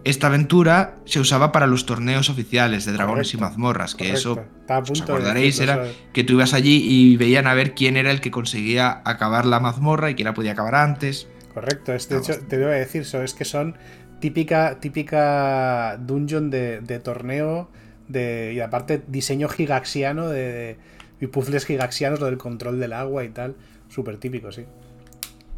esta 0.04 0.28
aventura 0.28 0.96
se 1.04 1.20
usaba 1.20 1.52
para 1.52 1.66
los 1.66 1.84
torneos 1.84 2.30
oficiales 2.30 2.84
de 2.84 2.92
dragones 2.92 3.34
y 3.34 3.36
mazmorras, 3.36 3.94
que 3.94 4.12
eso, 4.12 4.42
os 4.68 5.02
acordaréis, 5.02 5.60
era 5.60 5.84
que 6.14 6.24
tú 6.24 6.34
ibas 6.34 6.54
allí 6.54 6.82
y 6.82 7.16
veían 7.16 7.46
a 7.46 7.54
ver 7.54 7.74
quién 7.74 7.96
era 7.96 8.10
el 8.10 8.20
que 8.20 8.30
conseguía 8.30 9.02
acabar 9.04 9.44
la 9.44 9.60
mazmorra 9.60 10.10
y 10.10 10.14
quién 10.14 10.26
la 10.26 10.34
podía 10.34 10.52
acabar 10.52 10.74
antes. 10.74 11.28
Correcto, 11.52 11.92
de 11.92 11.98
hecho 11.98 12.38
te 12.48 12.64
a 12.64 12.68
decir, 12.68 13.02
eso, 13.02 13.22
es 13.22 13.34
que 13.34 13.44
son 13.44 13.76
típica, 14.20 14.78
típica 14.80 15.96
dungeon 15.98 16.50
de, 16.50 17.00
torneo 17.02 17.68
de, 18.08 18.52
y 18.54 18.60
aparte 18.60 19.02
diseño 19.08 19.48
gigaxiano 19.48 20.28
de, 20.28 20.76
y 21.20 21.26
puzzles 21.26 21.66
gigaxianos, 21.66 22.20
lo 22.20 22.26
del 22.26 22.38
control 22.38 22.78
del 22.80 22.92
agua 22.92 23.24
y 23.24 23.30
tal, 23.30 23.56
súper 23.88 24.18
típico, 24.18 24.52
sí. 24.52 24.64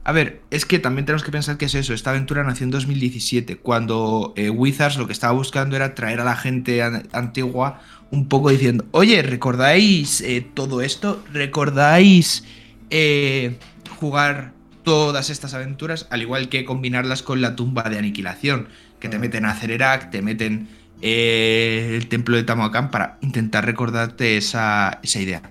A 0.04 0.10
ver, 0.10 0.40
es 0.50 0.66
que 0.66 0.80
también 0.80 1.06
tenemos 1.06 1.22
que 1.22 1.30
pensar 1.30 1.58
que 1.58 1.66
es 1.66 1.76
eso. 1.76 1.94
Esta 1.94 2.10
aventura 2.10 2.42
nació 2.42 2.64
en 2.64 2.72
2017, 2.72 3.58
cuando 3.58 4.32
eh, 4.36 4.50
Wizards 4.50 4.96
lo 4.96 5.06
que 5.06 5.12
estaba 5.12 5.32
buscando 5.32 5.76
era 5.76 5.94
traer 5.94 6.20
a 6.20 6.24
la 6.24 6.34
gente 6.34 6.82
antigua 6.82 7.80
un 8.10 8.26
poco 8.28 8.50
diciendo, 8.50 8.84
oye, 8.90 9.22
¿recordáis 9.22 10.20
eh, 10.20 10.44
todo 10.54 10.82
esto? 10.82 11.22
¿Recordáis 11.32 12.44
eh, 12.90 13.58
jugar 14.00 14.52
todas 14.82 15.30
estas 15.30 15.54
aventuras? 15.54 16.06
Al 16.10 16.22
igual 16.22 16.48
que 16.48 16.64
combinarlas 16.64 17.22
con 17.22 17.40
la 17.40 17.56
tumba 17.56 17.82
de 17.84 17.98
aniquilación, 17.98 18.68
que 19.00 19.08
te 19.08 19.18
meten 19.18 19.44
a 19.44 19.54
Cererak, 19.54 20.10
te 20.10 20.22
meten 20.22 20.68
el 21.00 22.06
templo 22.08 22.36
de 22.36 22.44
Tamoacán 22.44 22.90
para 22.90 23.18
intentar 23.20 23.66
recordarte 23.66 24.36
esa, 24.36 25.00
esa 25.02 25.20
idea. 25.20 25.42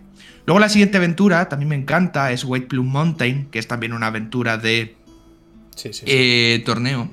Luego 0.45 0.59
la 0.59 0.69
siguiente 0.69 0.97
aventura, 0.97 1.49
también 1.49 1.69
me 1.69 1.75
encanta, 1.75 2.31
es 2.31 2.43
White 2.43 2.67
Plum 2.67 2.87
Mountain, 2.87 3.47
que 3.51 3.59
es 3.59 3.67
también 3.67 3.93
una 3.93 4.07
aventura 4.07 4.57
de 4.57 4.95
eh, 6.05 6.63
torneo. 6.65 7.09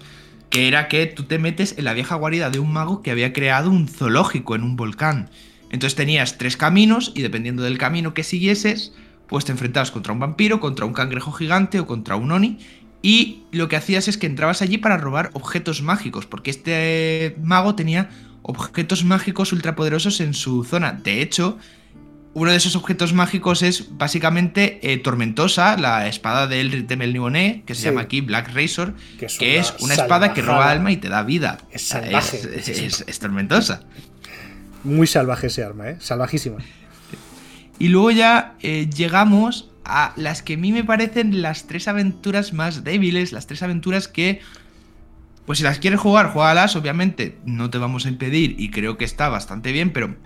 Que 0.50 0.66
era 0.66 0.88
que 0.88 1.06
tú 1.06 1.24
te 1.24 1.38
metes 1.38 1.76
en 1.76 1.84
la 1.84 1.92
vieja 1.92 2.14
guarida 2.14 2.48
de 2.48 2.58
un 2.58 2.72
mago 2.72 3.02
que 3.02 3.10
había 3.10 3.32
creado 3.32 3.70
un 3.70 3.86
zoológico 3.86 4.54
en 4.54 4.62
un 4.62 4.76
volcán. 4.76 5.28
Entonces 5.70 5.94
tenías 5.94 6.38
tres 6.38 6.56
caminos 6.56 7.12
y 7.14 7.20
dependiendo 7.20 7.62
del 7.62 7.76
camino 7.76 8.14
que 8.14 8.24
siguieses, 8.24 8.92
pues 9.28 9.44
te 9.44 9.52
enfrentabas 9.52 9.90
contra 9.90 10.12
un 10.12 10.18
vampiro, 10.18 10.60
contra 10.60 10.86
un 10.86 10.92
cangrejo 10.92 11.32
gigante 11.32 11.78
o 11.80 11.86
contra 11.86 12.16
un 12.16 12.32
oni. 12.32 12.58
Y 13.00 13.44
lo 13.52 13.68
que 13.68 13.76
hacías 13.76 14.08
es 14.08 14.18
que 14.18 14.26
entrabas 14.26 14.60
allí 14.60 14.78
para 14.78 14.96
robar 14.96 15.30
objetos 15.34 15.82
mágicos, 15.82 16.26
porque 16.26 16.50
este 16.50 17.36
mago 17.42 17.74
tenía 17.74 18.10
objetos 18.42 19.04
mágicos 19.04 19.52
ultrapoderosos 19.52 20.20
en 20.20 20.34
su 20.34 20.64
zona. 20.64 20.92
De 20.92 21.22
hecho, 21.22 21.58
uno 22.34 22.50
de 22.50 22.56
esos 22.56 22.76
objetos 22.76 23.12
mágicos 23.12 23.62
es 23.62 23.96
básicamente 23.96 24.78
eh, 24.82 24.98
Tormentosa, 24.98 25.76
la 25.76 26.08
espada 26.08 26.46
de 26.46 26.60
Elric 26.60 26.86
de 26.86 26.96
Melniboné, 26.96 27.62
que 27.66 27.74
se 27.74 27.84
llama 27.84 28.02
aquí 28.02 28.20
Black 28.20 28.52
Razor, 28.54 28.94
que 29.38 29.58
es 29.58 29.74
una, 29.80 29.94
espada 29.94 30.34
que 30.34 30.42
roba 30.42 30.70
alma 30.70 30.92
y 30.92 30.96
te 30.96 31.08
da 31.08 31.22
vida. 31.22 31.58
Es 31.70 31.82
salvaje. 31.82 32.40
Es, 32.56 33.18
tormentosa. 33.18 33.82
Muy 34.84 35.06
salvaje 35.06 35.48
ese 35.48 35.64
arma, 35.64 35.90
¿eh? 35.90 35.96
Salvajísima. 36.00 36.58
Y 37.78 37.88
luego 37.88 38.10
ya 38.10 38.54
eh, 38.60 38.88
llegamos 38.94 39.70
a 39.84 40.12
las 40.16 40.42
que 40.42 40.54
a 40.54 40.56
mí 40.58 40.72
me 40.72 40.84
parecen 40.84 41.40
las 41.42 41.66
tres 41.66 41.88
aventuras 41.88 42.52
más 42.52 42.84
débiles, 42.84 43.32
las 43.32 43.46
tres 43.46 43.62
aventuras 43.62 44.08
que, 44.08 44.40
pues 45.46 45.58
si 45.58 45.64
las 45.64 45.78
quieres 45.78 46.00
jugar, 46.00 46.32
juegalas, 46.32 46.76
obviamente 46.76 47.38
no 47.46 47.70
te 47.70 47.78
vamos 47.78 48.04
a 48.04 48.08
impedir 48.08 48.56
y 48.58 48.70
creo 48.70 48.98
que 48.98 49.04
está 49.04 49.28
bastante 49.28 49.72
bien, 49.72 49.92
pero 49.92 50.16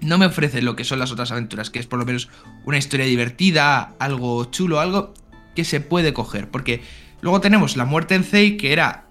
no 0.00 0.18
me 0.18 0.26
ofrece 0.26 0.62
lo 0.62 0.74
que 0.74 0.84
son 0.84 0.98
las 0.98 1.12
otras 1.12 1.32
aventuras, 1.32 1.70
que 1.70 1.78
es 1.78 1.86
por 1.86 1.98
lo 1.98 2.06
menos 2.06 2.28
una 2.64 2.78
historia 2.78 3.06
divertida, 3.06 3.94
algo 3.98 4.44
chulo, 4.46 4.80
algo 4.80 5.14
que 5.54 5.64
se 5.64 5.80
puede 5.80 6.12
coger. 6.12 6.48
Porque 6.50 6.82
luego 7.20 7.40
tenemos 7.40 7.76
La 7.76 7.84
Muerte 7.84 8.14
en 8.14 8.24
Zei, 8.24 8.56
que 8.56 8.72
era 8.72 9.06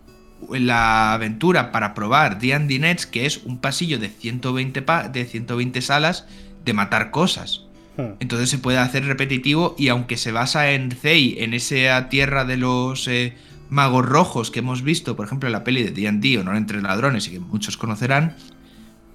la 0.50 1.14
aventura 1.14 1.72
para 1.72 1.94
probar 1.94 2.40
D&D 2.40 2.80
Nets, 2.80 3.06
que 3.06 3.26
es 3.26 3.38
un 3.38 3.60
pasillo 3.60 4.00
de 4.00 4.10
120, 4.10 4.84
de 5.12 5.26
120 5.26 5.82
salas 5.82 6.26
de 6.66 6.74
matar 6.74 7.12
cosas. 7.12 7.66
Hmm. 7.98 8.16
Entonces 8.20 8.50
se 8.50 8.58
puede 8.58 8.78
hacer 8.78 9.06
repetitivo 9.06 9.76
y 9.78 9.90
aunque 9.90 10.18
se 10.18 10.32
basa 10.32 10.72
en 10.72 10.92
Zei, 10.92 11.36
en 11.40 11.54
esa 11.54 12.10
tierra 12.10 12.46
de 12.46 12.58
los 12.58 13.08
eh, 13.08 13.36
magos 13.70 14.06
rojos 14.06 14.52
que 14.52 14.60
hemos 14.60 14.84
visto, 14.84 15.16
por 15.16 15.26
ejemplo, 15.26 15.48
en 15.48 15.54
la 15.54 15.64
peli 15.64 15.84
de 15.84 15.92
D&D, 15.92 16.38
Honor 16.40 16.56
entre 16.56 16.82
ladrones, 16.82 17.28
y 17.28 17.32
que 17.32 17.40
muchos 17.40 17.78
conocerán, 17.78 18.36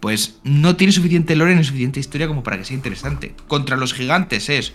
pues 0.00 0.38
no 0.44 0.76
tiene 0.76 0.92
suficiente 0.92 1.36
lore 1.36 1.54
ni 1.54 1.64
suficiente 1.64 2.00
historia 2.00 2.26
como 2.26 2.42
para 2.42 2.58
que 2.58 2.64
sea 2.64 2.76
interesante. 2.76 3.34
Contra 3.48 3.76
los 3.76 3.94
gigantes 3.94 4.48
es 4.48 4.72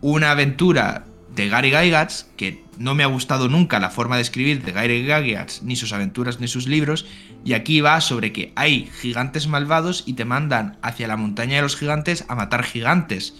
una 0.00 0.30
aventura 0.30 1.04
de 1.34 1.48
Gary 1.48 1.70
Gygax, 1.70 2.28
que 2.36 2.62
no 2.78 2.94
me 2.94 3.02
ha 3.02 3.08
gustado 3.08 3.48
nunca 3.48 3.78
la 3.78 3.90
forma 3.90 4.16
de 4.16 4.22
escribir 4.22 4.62
de 4.62 4.72
Gary 4.72 5.02
Gygax, 5.02 5.62
ni 5.62 5.76
sus 5.76 5.92
aventuras 5.92 6.40
ni 6.40 6.48
sus 6.48 6.66
libros, 6.66 7.06
y 7.44 7.54
aquí 7.54 7.80
va 7.80 8.00
sobre 8.00 8.32
que 8.32 8.52
hay 8.56 8.90
gigantes 9.00 9.46
malvados 9.46 10.02
y 10.06 10.14
te 10.14 10.24
mandan 10.24 10.76
hacia 10.82 11.08
la 11.08 11.16
montaña 11.16 11.56
de 11.56 11.62
los 11.62 11.76
gigantes 11.76 12.24
a 12.28 12.34
matar 12.34 12.64
gigantes. 12.64 13.34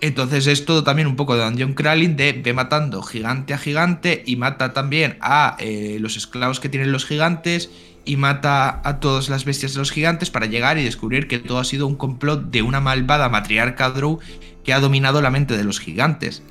Entonces 0.00 0.46
es 0.46 0.64
todo 0.64 0.84
también 0.84 1.08
un 1.08 1.16
poco 1.16 1.34
de 1.34 1.44
Dungeon 1.44 1.72
Crawling 1.72 2.16
de 2.16 2.32
ve 2.32 2.52
matando 2.52 3.02
gigante 3.02 3.54
a 3.54 3.58
gigante 3.58 4.22
y 4.26 4.36
mata 4.36 4.72
también 4.72 5.16
a 5.20 5.56
eh, 5.58 5.96
los 6.00 6.16
esclavos 6.16 6.60
que 6.60 6.68
tienen 6.68 6.92
los 6.92 7.06
gigantes 7.06 7.70
y 8.04 8.16
mata 8.16 8.82
a 8.84 9.00
todas 9.00 9.28
las 9.28 9.44
bestias 9.44 9.72
de 9.72 9.78
los 9.78 9.90
gigantes 9.90 10.30
para 10.30 10.46
llegar 10.46 10.76
y 10.76 10.84
descubrir 10.84 11.26
que 11.26 11.38
todo 11.38 11.58
ha 11.58 11.64
sido 11.64 11.86
un 11.86 11.96
complot 11.96 12.50
de 12.50 12.60
una 12.60 12.80
malvada 12.80 13.28
matriarca 13.28 13.88
Drow 13.90 14.18
que 14.62 14.72
ha 14.72 14.80
dominado 14.80 15.22
la 15.22 15.30
mente 15.30 15.56
de 15.56 15.64
los 15.64 15.80
gigantes. 15.80 16.42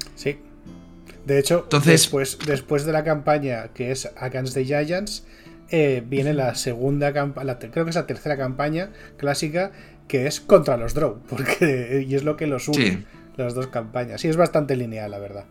Sí. 1.23 1.27
De 1.27 1.39
hecho, 1.39 1.67
después, 1.85 2.37
después 2.45 2.85
de 2.85 2.91
la 2.91 3.03
campaña 3.03 3.69
que 3.73 3.91
es 3.91 4.09
Against 4.17 4.53
the 4.53 4.65
Giants, 4.65 5.25
eh, 5.69 6.03
viene 6.05 6.33
la 6.33 6.55
segunda 6.55 7.13
campaña, 7.13 7.57
creo 7.57 7.85
que 7.85 7.89
es 7.89 7.95
la 7.95 8.05
tercera 8.05 8.37
campaña 8.37 8.89
clásica, 9.17 9.71
que 10.07 10.27
es 10.27 10.41
contra 10.41 10.77
los 10.77 10.93
Drow, 10.93 11.21
porque, 11.29 12.05
y 12.07 12.13
es 12.15 12.23
lo 12.23 12.35
que 12.35 12.47
los 12.47 12.67
une, 12.67 13.05
las 13.37 13.53
dos 13.53 13.67
campañas. 13.67 14.21
Sí, 14.21 14.27
es 14.27 14.37
bastante 14.37 14.75
lineal, 14.75 15.11
la 15.11 15.19
verdad. 15.19 15.45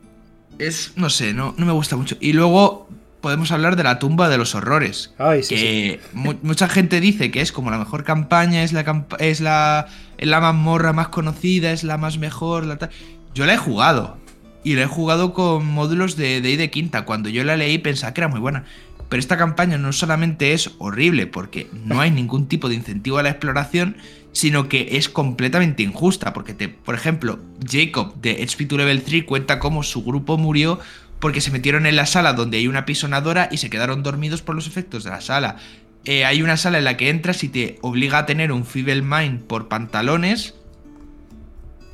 Es, 0.58 0.92
no 0.96 1.10
sé, 1.10 1.32
no, 1.32 1.54
no 1.56 1.66
me 1.66 1.72
gusta 1.72 1.96
mucho. 1.96 2.16
Y 2.20 2.34
luego 2.34 2.86
podemos 3.22 3.52
hablar 3.52 3.76
de 3.76 3.84
la 3.84 3.98
tumba 3.98 4.28
de 4.28 4.36
los 4.36 4.54
horrores. 4.54 5.14
que 5.48 6.00
mucha 6.42 6.68
gente 6.68 7.00
dice 7.00 7.30
que 7.30 7.40
es 7.40 7.50
como 7.50 7.70
la 7.70 7.78
mejor 7.78 8.04
campaña, 8.04 8.62
es 8.62 8.74
la 8.74 9.06
es 9.18 9.40
la, 9.40 9.86
la 10.18 10.40
mazmorra 10.40 10.92
más 10.92 11.08
conocida, 11.08 11.72
es 11.72 11.84
la 11.84 11.96
más 11.96 12.18
mejor. 12.18 12.66
La 12.66 12.90
yo 13.34 13.46
la 13.46 13.54
he 13.54 13.56
jugado. 13.56 14.18
Y 14.64 14.74
la 14.74 14.82
he 14.82 14.86
jugado 14.86 15.32
con 15.32 15.66
módulos 15.66 16.16
de, 16.16 16.40
de, 16.40 16.56
de 16.56 16.70
quinta. 16.70 17.04
Cuando 17.04 17.28
yo 17.28 17.44
la 17.44 17.56
leí 17.56 17.78
pensaba 17.78 18.14
que 18.14 18.20
era 18.20 18.28
muy 18.28 18.40
buena. 18.40 18.64
Pero 19.08 19.20
esta 19.20 19.36
campaña 19.36 19.76
no 19.76 19.92
solamente 19.92 20.54
es 20.54 20.70
horrible 20.78 21.26
porque 21.26 21.68
no 21.84 22.00
hay 22.00 22.10
ningún 22.10 22.46
tipo 22.46 22.68
de 22.68 22.76
incentivo 22.76 23.18
a 23.18 23.22
la 23.22 23.28
exploración, 23.30 23.96
sino 24.32 24.68
que 24.68 24.96
es 24.96 25.08
completamente 25.08 25.82
injusta. 25.82 26.32
Porque, 26.32 26.54
te, 26.54 26.68
por 26.68 26.94
ejemplo, 26.94 27.38
Jacob 27.68 28.14
de 28.20 28.42
HP2 28.42 28.76
Level 28.76 29.02
3 29.02 29.24
cuenta 29.24 29.58
cómo 29.58 29.82
su 29.82 30.02
grupo 30.02 30.38
murió 30.38 30.80
porque 31.22 31.40
se 31.40 31.52
metieron 31.52 31.86
en 31.86 31.94
la 31.94 32.06
sala 32.06 32.32
donde 32.32 32.56
hay 32.56 32.66
una 32.66 32.84
pisonadora 32.84 33.48
y 33.52 33.58
se 33.58 33.70
quedaron 33.70 34.02
dormidos 34.02 34.42
por 34.42 34.56
los 34.56 34.66
efectos 34.66 35.04
de 35.04 35.10
la 35.10 35.20
sala. 35.20 35.56
Eh, 36.04 36.24
hay 36.24 36.42
una 36.42 36.56
sala 36.56 36.78
en 36.78 36.84
la 36.84 36.96
que 36.96 37.10
entras 37.10 37.44
y 37.44 37.48
te 37.48 37.78
obliga 37.80 38.18
a 38.18 38.26
tener 38.26 38.50
un 38.50 38.66
Feeble 38.66 39.02
Mind 39.02 39.42
por 39.42 39.68
pantalones. 39.68 40.54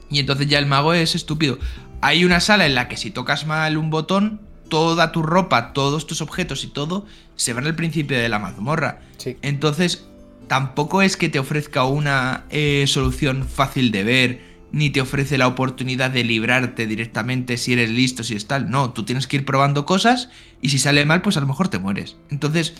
Y 0.08 0.20
entonces 0.20 0.46
ya 0.46 0.58
el 0.58 0.64
mago 0.64 0.94
es 0.94 1.14
estúpido. 1.14 1.58
Hay 2.00 2.24
una 2.24 2.40
sala 2.40 2.66
en 2.66 2.74
la 2.74 2.88
que 2.88 2.96
si 2.96 3.10
tocas 3.10 3.46
mal 3.46 3.76
un 3.76 3.90
botón, 3.90 4.40
toda 4.68 5.12
tu 5.12 5.22
ropa, 5.22 5.72
todos 5.72 6.06
tus 6.06 6.20
objetos 6.20 6.64
y 6.64 6.68
todo 6.68 7.06
se 7.36 7.52
van 7.52 7.66
al 7.66 7.74
principio 7.74 8.18
de 8.18 8.28
la 8.28 8.38
mazmorra. 8.38 9.00
Entonces, 9.42 10.06
tampoco 10.46 11.02
es 11.02 11.16
que 11.16 11.28
te 11.28 11.38
ofrezca 11.38 11.84
una 11.84 12.44
eh, 12.50 12.84
solución 12.86 13.44
fácil 13.44 13.90
de 13.90 14.04
ver 14.04 14.48
ni 14.70 14.90
te 14.90 15.00
ofrece 15.00 15.38
la 15.38 15.46
oportunidad 15.46 16.10
de 16.10 16.24
librarte 16.24 16.86
directamente 16.86 17.56
si 17.56 17.72
eres 17.72 17.90
listo, 17.90 18.22
si 18.22 18.34
es 18.34 18.46
tal. 18.46 18.70
No, 18.70 18.92
tú 18.92 19.04
tienes 19.04 19.26
que 19.26 19.36
ir 19.36 19.44
probando 19.44 19.86
cosas 19.86 20.28
y 20.60 20.68
si 20.68 20.78
sale 20.78 21.04
mal, 21.04 21.22
pues 21.22 21.36
a 21.36 21.40
lo 21.40 21.46
mejor 21.46 21.68
te 21.68 21.78
mueres. 21.78 22.16
Entonces, 22.30 22.74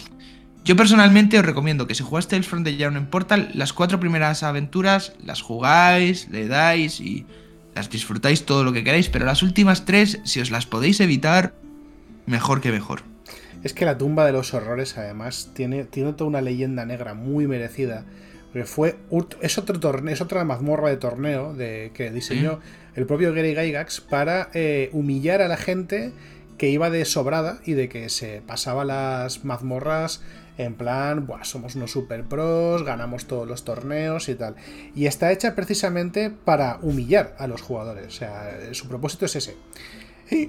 yo 0.64 0.76
personalmente 0.76 1.38
os 1.38 1.46
recomiendo 1.46 1.86
que 1.86 1.94
si 1.94 2.02
jugaste 2.02 2.36
el 2.36 2.44
Front 2.44 2.66
de 2.66 2.76
Down 2.76 2.96
en 2.96 3.06
Portal, 3.06 3.50
las 3.54 3.72
cuatro 3.72 3.98
primeras 4.00 4.42
aventuras 4.42 5.14
las 5.24 5.40
jugáis, 5.40 6.28
le 6.28 6.46
dais 6.46 7.00
y 7.00 7.24
las 7.78 7.90
disfrutáis 7.90 8.44
todo 8.44 8.64
lo 8.64 8.72
que 8.72 8.84
queráis, 8.84 9.08
pero 9.08 9.24
las 9.24 9.42
últimas 9.42 9.84
tres, 9.84 10.20
si 10.24 10.40
os 10.40 10.50
las 10.50 10.66
podéis 10.66 11.00
evitar, 11.00 11.54
mejor 12.26 12.60
que 12.60 12.72
mejor. 12.72 13.02
Es 13.62 13.72
que 13.72 13.84
la 13.84 13.96
tumba 13.96 14.26
de 14.26 14.32
los 14.32 14.52
horrores, 14.52 14.98
además, 14.98 15.50
tiene, 15.54 15.84
tiene 15.84 16.12
toda 16.12 16.28
una 16.28 16.40
leyenda 16.40 16.84
negra 16.84 17.14
muy 17.14 17.46
merecida 17.46 18.04
fue 18.64 18.96
es 19.40 19.58
otro 19.58 19.78
torneo, 19.78 20.12
es 20.12 20.20
otra 20.20 20.44
mazmorra 20.44 20.88
de 20.88 20.96
torneo 20.96 21.54
de, 21.54 21.90
que 21.94 22.10
diseñó 22.10 22.60
el 22.94 23.06
propio 23.06 23.32
Gary 23.32 23.54
Gygax 23.54 24.00
para 24.00 24.48
eh, 24.54 24.90
humillar 24.92 25.42
a 25.42 25.48
la 25.48 25.56
gente 25.56 26.12
que 26.56 26.68
iba 26.70 26.90
de 26.90 27.04
sobrada 27.04 27.60
y 27.64 27.74
de 27.74 27.88
que 27.88 28.08
se 28.08 28.42
pasaba 28.46 28.84
las 28.84 29.44
mazmorras 29.44 30.22
en 30.58 30.74
plan, 30.74 31.26
Buah, 31.26 31.44
somos 31.44 31.76
unos 31.76 31.92
super 31.92 32.24
pros, 32.24 32.82
ganamos 32.82 33.26
todos 33.26 33.46
los 33.46 33.64
torneos 33.64 34.28
y 34.28 34.34
tal. 34.34 34.56
Y 34.94 35.06
está 35.06 35.32
hecha 35.32 35.54
precisamente 35.54 36.30
para 36.30 36.78
humillar 36.82 37.36
a 37.38 37.46
los 37.46 37.62
jugadores. 37.62 38.06
O 38.08 38.10
sea, 38.10 38.58
su 38.72 38.88
propósito 38.88 39.24
es 39.26 39.36
ese. 39.36 39.56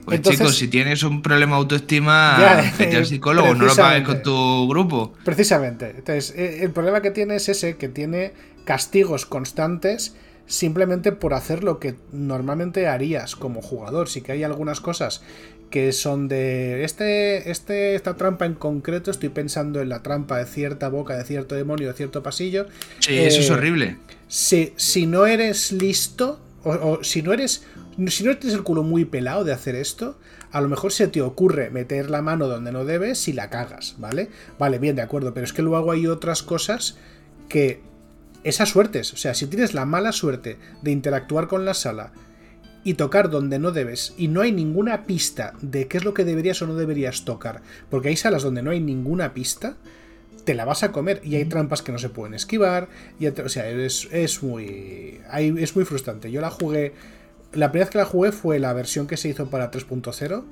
Pues 0.04 0.22
chicos, 0.22 0.58
si 0.58 0.68
tienes 0.68 1.04
un 1.04 1.22
problema 1.22 1.54
de 1.54 1.60
autoestima, 1.60 2.63
vete 2.80 2.98
al 2.98 3.06
psicólogo, 3.06 3.54
no 3.56 3.66
lo 3.66 3.75
pagues 3.75 4.06
con 4.06 4.22
tu 4.22 4.68
grupo. 4.68 5.13
Precisamente. 5.24 5.92
Entonces, 5.92 6.34
eh, 6.36 6.63
el 6.63 6.72
problema 6.72 7.01
que 7.01 7.12
tiene 7.12 7.36
es 7.36 7.48
ese, 7.48 7.78
que 7.78 7.88
tiene 7.88 8.34
castigos 8.66 9.25
constantes 9.25 10.16
simplemente 10.50 11.12
por 11.12 11.36
hacer 11.36 11.63
lo 11.63 11.79
que 11.79 11.96
normalmente 12.12 12.88
harías 12.88 13.36
como 13.36 13.62
jugador. 13.62 14.10
Sí 14.10 14.22
que 14.22 14.34
hay 14.34 14.44
algunas 14.44 14.82
cosas 14.82 15.22
que 15.70 15.91
son 15.91 16.27
de 16.27 16.84
este, 16.84 17.51
este, 17.51 17.94
esta 17.94 18.15
trampa 18.15 18.48
en 18.48 18.56
concreto, 18.56 19.12
estoy 19.12 19.29
pensando 19.29 19.79
en 19.79 19.89
la 19.89 20.01
trampa 20.01 20.39
de 20.39 20.46
cierta 20.46 20.89
boca, 20.89 21.15
de 21.15 21.24
cierto 21.24 21.53
demonio, 21.53 21.88
de 21.88 21.94
cierto 21.94 22.24
pasillo. 22.24 22.65
Sí, 23.00 23.15
eso 23.15 23.39
es 23.39 23.50
eh, 23.50 23.53
horrible. 23.53 23.98
Si, 24.27 24.74
si 24.75 25.06
no 25.06 25.27
eres 25.27 25.72
listo, 25.72 26.39
o, 26.63 27.03
si 27.03 27.22
no 27.22 27.32
eres. 27.32 27.63
Si 28.08 28.24
no 28.24 28.36
tienes 28.38 28.58
el 28.58 28.63
culo 28.63 28.82
muy 28.82 29.03
pelado 29.03 29.44
de 29.44 29.51
hacer 29.51 29.75
esto, 29.75 30.18
a 30.51 30.62
lo 30.62 30.70
mejor 30.70 30.94
se 30.94 31.10
te 31.10 31.22
ocurre 31.22 31.70
meter 31.70 32.10
la 32.10 32.22
mano 32.22 32.48
donde 32.48 32.72
no 32.72 32.86
debes 32.86 33.27
y 33.27 33.34
la 33.34 33.50
cagas, 33.50 33.96
¿vale? 33.98 34.29
Vale, 34.58 34.79
bien, 34.79 34.96
de 34.96 35.01
acuerdo, 35.01 35.34
pero 35.34 35.44
es 35.44 35.51
que 35.51 35.62
luego 35.62 35.91
hay 35.91 36.08
otras 36.08 36.41
cosas 36.41 36.98
que 37.50 37.82
esas 38.43 38.69
suertes, 38.69 39.13
o 39.13 39.17
sea, 39.17 39.34
si 39.34 39.48
tienes 39.48 39.74
la 39.74 39.86
mala 39.86 40.12
suerte 40.12 40.58
de 40.81 40.91
interactuar 40.91 41.48
con 41.48 41.65
la 41.65 41.74
sala 41.74 42.12
y 42.84 42.93
tocar 42.93 43.29
donde 43.29 43.60
no 43.60 43.72
debes 43.72 44.13
y 44.17 44.29
no 44.29 44.41
hay 44.41 44.51
ninguna 44.51 45.05
pista 45.05 45.53
de 45.62 45.88
qué 45.88 45.98
es 45.98 46.05
lo 46.05 46.13
que 46.13 46.24
deberías 46.24 46.62
o 46.62 46.67
no 46.67 46.75
deberías 46.75 47.25
tocar, 47.25 47.62
porque 47.89 48.10
hay 48.10 48.15
salas 48.15 48.43
donde 48.43 48.63
no 48.63 48.72
hay 48.72 48.79
ninguna 48.79 49.34
pista, 49.34 49.75
te 50.46 50.55
la 50.55 50.65
vas 50.65 50.84
a 50.84 50.91
comer 50.91 51.22
y 51.24 51.36
hay 51.36 51.46
trampas 51.46 51.81
que 51.81 51.91
no 51.91 52.00
se 52.00 52.10
pueden 52.10 52.34
esquivar, 52.34 52.88
y, 53.19 53.27
o 53.27 53.50
sea, 53.50 53.69
es, 53.69 54.08
es 54.12 54.41
muy 54.41 55.19
es 55.34 55.75
muy 55.75 55.86
frustrante. 55.86 56.31
Yo 56.31 56.41
la 56.41 56.50
jugué, 56.50 56.93
la 57.53 57.72
primera 57.72 57.86
vez 57.86 57.91
que 57.91 57.98
la 57.98 58.05
jugué 58.05 58.31
fue 58.31 58.60
la 58.60 58.74
versión 58.74 59.08
que 59.08 59.17
se 59.17 59.29
hizo 59.29 59.50
para 59.50 59.69
3.0 59.69 60.43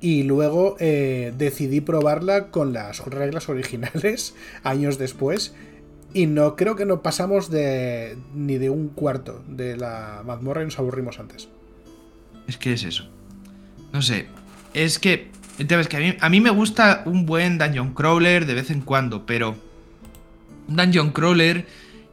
y 0.00 0.24
luego 0.24 0.76
eh, 0.78 1.32
decidí 1.36 1.80
probarla 1.80 2.50
con 2.50 2.72
las 2.72 3.04
reglas 3.04 3.48
originales 3.48 4.34
años 4.62 4.98
después 4.98 5.54
y 6.14 6.26
no 6.26 6.56
creo 6.56 6.76
que 6.76 6.86
no 6.86 7.02
pasamos 7.02 7.50
de 7.50 8.16
ni 8.34 8.58
de 8.58 8.70
un 8.70 8.88
cuarto 8.88 9.44
de 9.48 9.76
la 9.76 10.22
mazmorra 10.24 10.62
y 10.62 10.66
nos 10.66 10.78
aburrimos 10.78 11.18
antes. 11.18 11.48
Es 12.46 12.56
que 12.56 12.72
es 12.72 12.84
eso. 12.84 13.08
No 13.92 14.02
sé. 14.02 14.26
Es 14.74 14.98
que. 14.98 15.30
Ves 15.58 15.88
que 15.88 15.96
a 15.96 16.00
mí, 16.00 16.16
a 16.20 16.28
mí 16.28 16.40
me 16.40 16.50
gusta 16.50 17.02
un 17.06 17.24
buen 17.24 17.56
dungeon 17.56 17.94
crawler 17.94 18.46
de 18.46 18.54
vez 18.54 18.70
en 18.70 18.82
cuando, 18.82 19.26
pero. 19.26 19.56
Un 20.68 20.76
dungeon 20.76 21.10
crawler 21.10 21.66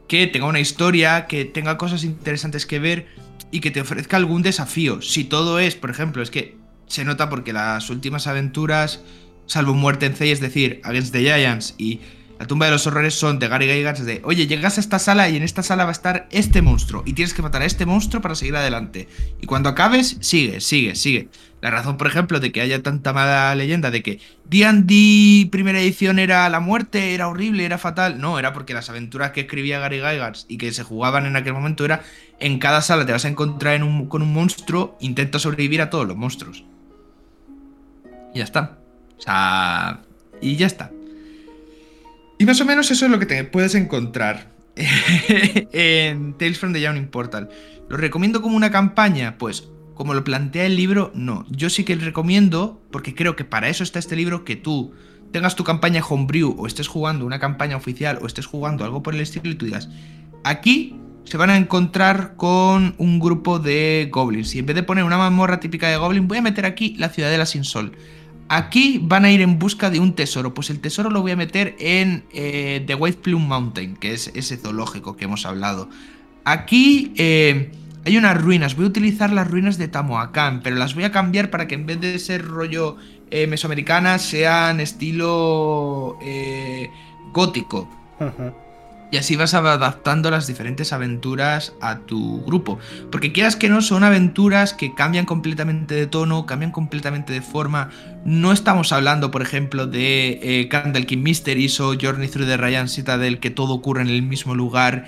que 0.08 0.26
tenga 0.26 0.46
una 0.46 0.60
historia, 0.60 1.26
que 1.26 1.44
tenga 1.44 1.78
cosas 1.78 2.04
interesantes 2.04 2.66
que 2.66 2.78
ver 2.78 3.06
y 3.50 3.60
que 3.60 3.70
te 3.70 3.80
ofrezca 3.80 4.16
algún 4.16 4.42
desafío. 4.42 5.02
Si 5.02 5.24
todo 5.24 5.58
es, 5.58 5.76
por 5.76 5.90
ejemplo, 5.90 6.22
es 6.22 6.30
que 6.30 6.56
se 6.86 7.04
nota 7.04 7.28
porque 7.28 7.52
las 7.52 7.90
últimas 7.90 8.26
aventuras, 8.26 9.02
salvo 9.46 9.74
muerte 9.74 10.06
en 10.06 10.14
C, 10.14 10.30
es 10.30 10.40
decir, 10.40 10.80
Against 10.84 11.12
the 11.12 11.20
Giants 11.20 11.74
y 11.78 12.00
la 12.38 12.46
tumba 12.46 12.66
de 12.66 12.72
los 12.72 12.86
horrores 12.86 13.14
son 13.14 13.38
de 13.38 13.48
Gary 13.48 13.66
Gygax 13.66 14.04
de, 14.04 14.20
oye, 14.24 14.46
llegas 14.46 14.76
a 14.76 14.80
esta 14.80 14.98
sala 14.98 15.28
y 15.28 15.36
en 15.36 15.42
esta 15.42 15.62
sala 15.62 15.84
va 15.84 15.90
a 15.90 15.92
estar 15.92 16.26
este 16.30 16.62
monstruo 16.62 17.02
y 17.06 17.12
tienes 17.12 17.32
que 17.32 17.42
matar 17.42 17.62
a 17.62 17.64
este 17.64 17.86
monstruo 17.86 18.20
para 18.20 18.34
seguir 18.34 18.56
adelante. 18.56 19.08
Y 19.40 19.46
cuando 19.46 19.68
acabes, 19.68 20.16
sigue, 20.20 20.60
sigue, 20.60 20.96
sigue. 20.96 21.28
La 21.60 21.70
razón, 21.70 21.96
por 21.96 22.06
ejemplo, 22.06 22.40
de 22.40 22.52
que 22.52 22.60
haya 22.60 22.82
tanta 22.82 23.12
mala 23.12 23.54
leyenda 23.54 23.90
de 23.90 24.02
que 24.02 24.20
D&D 24.44 25.48
primera 25.50 25.80
edición 25.80 26.18
era 26.18 26.48
la 26.50 26.60
muerte, 26.60 27.14
era 27.14 27.28
horrible, 27.28 27.64
era 27.64 27.78
fatal, 27.78 28.20
no, 28.20 28.38
era 28.38 28.52
porque 28.52 28.74
las 28.74 28.90
aventuras 28.90 29.30
que 29.30 29.42
escribía 29.42 29.78
Gary 29.78 29.98
Gygax 29.98 30.46
y 30.48 30.58
que 30.58 30.72
se 30.72 30.82
jugaban 30.82 31.26
en 31.26 31.36
aquel 31.36 31.54
momento 31.54 31.84
era 31.84 32.02
en 32.40 32.58
cada 32.58 32.82
sala 32.82 33.06
te 33.06 33.12
vas 33.12 33.24
a 33.24 33.28
encontrar 33.28 33.80
con 34.08 34.22
un 34.22 34.32
monstruo, 34.32 34.98
intenta 35.00 35.38
sobrevivir 35.38 35.80
a 35.80 35.88
todos 35.88 36.06
los 36.06 36.16
monstruos. 36.16 36.64
Y 38.34 38.38
ya 38.38 38.44
está. 38.44 38.78
O 39.16 39.22
sea, 39.22 40.00
y 40.42 40.56
ya 40.56 40.66
está. 40.66 40.90
Y 42.44 42.46
más 42.46 42.60
o 42.60 42.66
menos 42.66 42.90
eso 42.90 43.06
es 43.06 43.10
lo 43.10 43.18
que 43.18 43.24
te 43.24 43.42
puedes 43.44 43.74
encontrar 43.74 44.50
en 44.76 46.34
Tales 46.34 46.58
from 46.58 46.74
the 46.74 46.80
Yawning 46.82 47.06
Portal. 47.06 47.48
¿Lo 47.88 47.96
recomiendo 47.96 48.42
como 48.42 48.54
una 48.54 48.70
campaña? 48.70 49.38
Pues 49.38 49.70
como 49.94 50.12
lo 50.12 50.24
plantea 50.24 50.66
el 50.66 50.76
libro, 50.76 51.10
no. 51.14 51.46
Yo 51.48 51.70
sí 51.70 51.84
que 51.84 51.96
recomiendo, 51.96 52.82
porque 52.90 53.14
creo 53.14 53.34
que 53.34 53.46
para 53.46 53.70
eso 53.70 53.82
está 53.82 53.98
este 53.98 54.14
libro, 54.14 54.44
que 54.44 54.56
tú 54.56 54.92
tengas 55.32 55.56
tu 55.56 55.64
campaña 55.64 56.04
homebrew 56.06 56.54
o 56.58 56.66
estés 56.66 56.86
jugando 56.86 57.24
una 57.24 57.38
campaña 57.38 57.78
oficial 57.78 58.18
o 58.20 58.26
estés 58.26 58.44
jugando 58.44 58.84
algo 58.84 59.02
por 59.02 59.14
el 59.14 59.22
estilo 59.22 59.48
y 59.48 59.54
tú 59.54 59.64
digas, 59.64 59.88
aquí 60.44 60.96
se 61.24 61.38
van 61.38 61.48
a 61.48 61.56
encontrar 61.56 62.36
con 62.36 62.94
un 62.98 63.20
grupo 63.20 63.58
de 63.58 64.10
goblins 64.12 64.54
y 64.54 64.58
en 64.58 64.66
vez 64.66 64.76
de 64.76 64.82
poner 64.82 65.04
una 65.04 65.16
mazmorra 65.16 65.60
típica 65.60 65.88
de 65.88 65.96
goblin 65.96 66.28
voy 66.28 66.36
a 66.36 66.42
meter 66.42 66.66
aquí 66.66 66.94
la 66.98 67.08
ciudadela 67.08 67.46
sin 67.46 67.64
sol. 67.64 67.92
Aquí 68.48 69.00
van 69.02 69.24
a 69.24 69.30
ir 69.30 69.40
en 69.40 69.58
busca 69.58 69.90
de 69.90 70.00
un 70.00 70.14
tesoro. 70.14 70.54
Pues 70.54 70.70
el 70.70 70.80
tesoro 70.80 71.10
lo 71.10 71.22
voy 71.22 71.32
a 71.32 71.36
meter 71.36 71.74
en 71.78 72.24
eh, 72.32 72.82
The 72.86 72.94
White 72.94 73.20
Plume 73.22 73.46
Mountain, 73.46 73.96
que 73.96 74.12
es 74.12 74.30
ese 74.34 74.56
zoológico 74.56 75.16
que 75.16 75.24
hemos 75.24 75.46
hablado. 75.46 75.88
Aquí 76.44 77.12
eh, 77.16 77.72
hay 78.04 78.16
unas 78.16 78.40
ruinas. 78.40 78.76
Voy 78.76 78.84
a 78.84 78.88
utilizar 78.88 79.32
las 79.32 79.50
ruinas 79.50 79.78
de 79.78 79.88
Tamoacán, 79.88 80.60
pero 80.62 80.76
las 80.76 80.94
voy 80.94 81.04
a 81.04 81.12
cambiar 81.12 81.50
para 81.50 81.66
que 81.66 81.74
en 81.74 81.86
vez 81.86 82.00
de 82.00 82.18
ser 82.18 82.44
rollo 82.44 82.96
eh, 83.30 83.46
mesoamericana 83.46 84.18
sean 84.18 84.80
estilo 84.80 86.18
gótico. 87.32 87.88
Y 89.14 89.16
así 89.16 89.36
vas 89.36 89.54
adaptando 89.54 90.28
las 90.28 90.48
diferentes 90.48 90.92
aventuras 90.92 91.72
a 91.80 92.00
tu 92.00 92.44
grupo. 92.44 92.80
Porque 93.12 93.30
quieras 93.30 93.54
que 93.54 93.68
no, 93.68 93.80
son 93.80 94.02
aventuras 94.02 94.74
que 94.74 94.92
cambian 94.92 95.24
completamente 95.24 95.94
de 95.94 96.08
tono, 96.08 96.46
cambian 96.46 96.72
completamente 96.72 97.32
de 97.32 97.40
forma. 97.40 97.90
No 98.24 98.50
estamos 98.50 98.90
hablando, 98.90 99.30
por 99.30 99.40
ejemplo, 99.40 99.86
de 99.86 100.40
eh, 100.42 100.68
Candle 100.68 101.06
King 101.06 101.18
Mysteries 101.22 101.78
o 101.78 101.94
Journey 101.96 102.26
Through 102.26 102.48
the 102.48 102.56
Ryan 102.56 102.88
Citadel, 102.88 103.38
que 103.38 103.50
todo 103.50 103.74
ocurre 103.74 104.02
en 104.02 104.08
el 104.08 104.22
mismo 104.22 104.56
lugar 104.56 105.04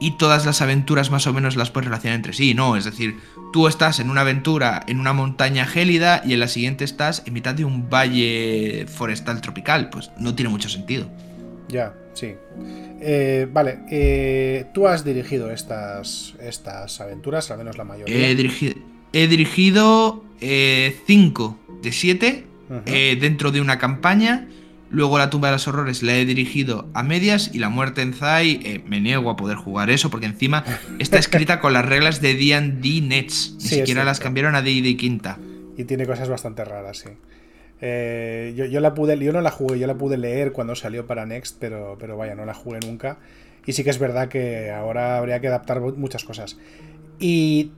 y 0.00 0.12
todas 0.12 0.46
las 0.46 0.62
aventuras 0.62 1.10
más 1.10 1.26
o 1.26 1.34
menos 1.34 1.56
las 1.56 1.70
puedes 1.70 1.84
relacionar 1.84 2.16
entre 2.16 2.32
sí. 2.32 2.54
No, 2.54 2.78
es 2.78 2.86
decir, 2.86 3.18
tú 3.52 3.68
estás 3.68 4.00
en 4.00 4.08
una 4.08 4.22
aventura 4.22 4.82
en 4.86 5.00
una 5.00 5.12
montaña 5.12 5.66
gélida 5.66 6.22
y 6.24 6.32
en 6.32 6.40
la 6.40 6.48
siguiente 6.48 6.84
estás 6.84 7.24
en 7.26 7.34
mitad 7.34 7.54
de 7.54 7.66
un 7.66 7.90
valle 7.90 8.86
forestal 8.88 9.42
tropical. 9.42 9.90
Pues 9.90 10.10
no 10.16 10.34
tiene 10.34 10.48
mucho 10.48 10.70
sentido. 10.70 11.10
Ya, 11.68 11.92
sí. 12.14 12.34
Eh, 13.00 13.48
vale, 13.50 13.80
eh, 13.90 14.66
tú 14.74 14.86
has 14.86 15.04
dirigido 15.04 15.50
estas, 15.50 16.34
estas 16.40 17.00
aventuras, 17.00 17.50
al 17.50 17.58
menos 17.58 17.78
la 17.78 17.84
mayoría. 17.84 18.28
He 18.28 18.34
dirigido, 18.34 18.74
he 19.12 19.26
dirigido 19.26 20.24
eh, 20.40 20.96
cinco 21.06 21.58
de 21.82 21.92
siete 21.92 22.46
dentro 23.20 23.50
de 23.50 23.60
una 23.60 23.78
campaña. 23.78 24.46
Luego 24.90 25.18
la 25.18 25.30
tumba 25.30 25.48
de 25.48 25.52
los 25.52 25.68
horrores 25.68 26.02
la 26.02 26.16
he 26.16 26.24
dirigido 26.24 26.88
a 26.94 27.02
medias 27.02 27.50
y 27.52 27.58
la 27.58 27.68
muerte 27.68 28.02
en 28.02 28.12
Zai 28.12 28.82
me 28.86 29.00
niego 29.00 29.30
a 29.30 29.36
poder 29.36 29.56
jugar 29.56 29.88
eso 29.88 30.10
porque 30.10 30.26
encima 30.26 30.64
está 30.98 31.18
escrita 31.18 31.60
con 31.60 31.72
las 31.72 31.84
reglas 31.84 32.20
de 32.20 32.34
D&D 32.34 33.00
Nets. 33.02 33.54
Ni 33.60 33.68
siquiera 33.68 34.04
las 34.04 34.20
cambiaron 34.20 34.54
a 34.56 34.62
D&D 34.62 34.96
Quinta. 34.96 35.38
Y 35.76 35.84
tiene 35.84 36.06
cosas 36.06 36.28
bastante 36.28 36.64
raras, 36.64 36.98
sí. 36.98 37.10
Eh, 37.80 38.52
yo, 38.54 38.80
la 38.80 38.94
pude, 38.94 39.18
yo 39.18 39.32
no 39.32 39.40
la 39.40 39.50
jugué, 39.50 39.78
yo 39.78 39.86
la 39.86 39.94
pude 39.94 40.18
leer 40.18 40.52
cuando 40.52 40.74
salió 40.74 41.06
para 41.06 41.26
Next, 41.26 41.56
pero, 41.58 41.96
pero 41.98 42.16
vaya, 42.16 42.34
no 42.34 42.44
la 42.44 42.54
jugué 42.54 42.80
nunca. 42.80 43.18
Y 43.66 43.72
sí 43.72 43.84
que 43.84 43.90
es 43.90 43.98
verdad 43.98 44.28
que 44.28 44.70
ahora 44.70 45.18
habría 45.18 45.40
que 45.40 45.48
adaptar 45.48 45.80
muchas 45.80 46.24
cosas. 46.24 46.56
Y 47.18 47.72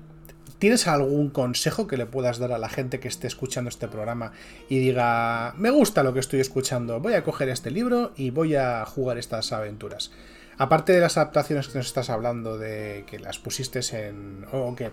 ¿Tienes 0.63 0.87
algún 0.87 1.31
consejo 1.31 1.89
que 1.89 1.97
le 1.97 2.07
puedas 2.07 2.39
dar 2.39 2.53
a 2.53 2.59
la 2.59 2.69
gente 2.69 3.01
que 3.01 3.09
esté 3.09 3.27
escuchando 3.27 3.69
este 3.69 3.89
programa 3.89 4.31
y 4.69 4.79
diga, 4.79 5.55
me 5.59 5.71
gusta 5.71 6.05
lo 6.05 6.15
que 6.15 6.21
estoy 6.21 6.39
escuchando, 6.39 7.01
voy 7.01 7.15
a 7.15 7.25
coger 7.25 7.49
este 7.49 7.73
libro 7.73 8.13
y 8.15 8.31
voy 8.31 8.55
a 8.55 8.87
jugar 8.87 9.19
estas 9.19 9.51
aventuras? 9.51 10.13
Aparte 10.59 10.93
de 10.93 11.01
las 11.01 11.17
adaptaciones 11.17 11.67
que 11.67 11.79
nos 11.79 11.89
estás 11.89 12.11
hablando, 12.11 12.59
de 12.59 13.03
que 13.09 13.19
las 13.19 13.41
pusiste 13.41 13.81
en... 14.07 14.47
o 14.53 14.77
que 14.77 14.93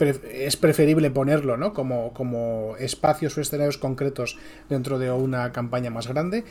es 0.00 0.56
preferible 0.56 1.10
ponerlo, 1.10 1.56
¿no? 1.56 1.72
Como, 1.72 2.12
como 2.12 2.76
espacios 2.78 3.36
o 3.36 3.40
escenarios 3.40 3.78
concretos 3.78 4.36
dentro 4.68 4.98
de 4.98 5.10
una 5.10 5.52
campaña 5.52 5.90
más 5.90 6.06
grande. 6.06 6.44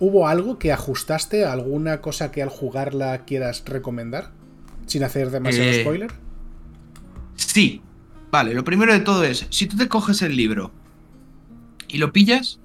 ¿Hubo 0.00 0.28
algo 0.28 0.58
que 0.58 0.72
ajustaste? 0.72 1.44
¿Alguna 1.44 2.00
cosa 2.00 2.30
que 2.30 2.42
al 2.42 2.48
jugarla 2.48 3.24
quieras 3.24 3.64
recomendar? 3.66 4.32
Sin 4.86 5.02
hacer 5.04 5.30
demasiado 5.30 5.70
eh, 5.70 5.80
spoiler. 5.82 6.12
Sí. 7.34 7.82
Vale, 8.30 8.52
lo 8.52 8.62
primero 8.62 8.92
de 8.92 9.00
todo 9.00 9.24
es, 9.24 9.46
si 9.50 9.66
tú 9.66 9.76
te 9.76 9.88
coges 9.88 10.20
el 10.20 10.36
libro 10.36 10.70
y 11.88 11.96
lo 11.98 12.12
pillas, 12.12 12.60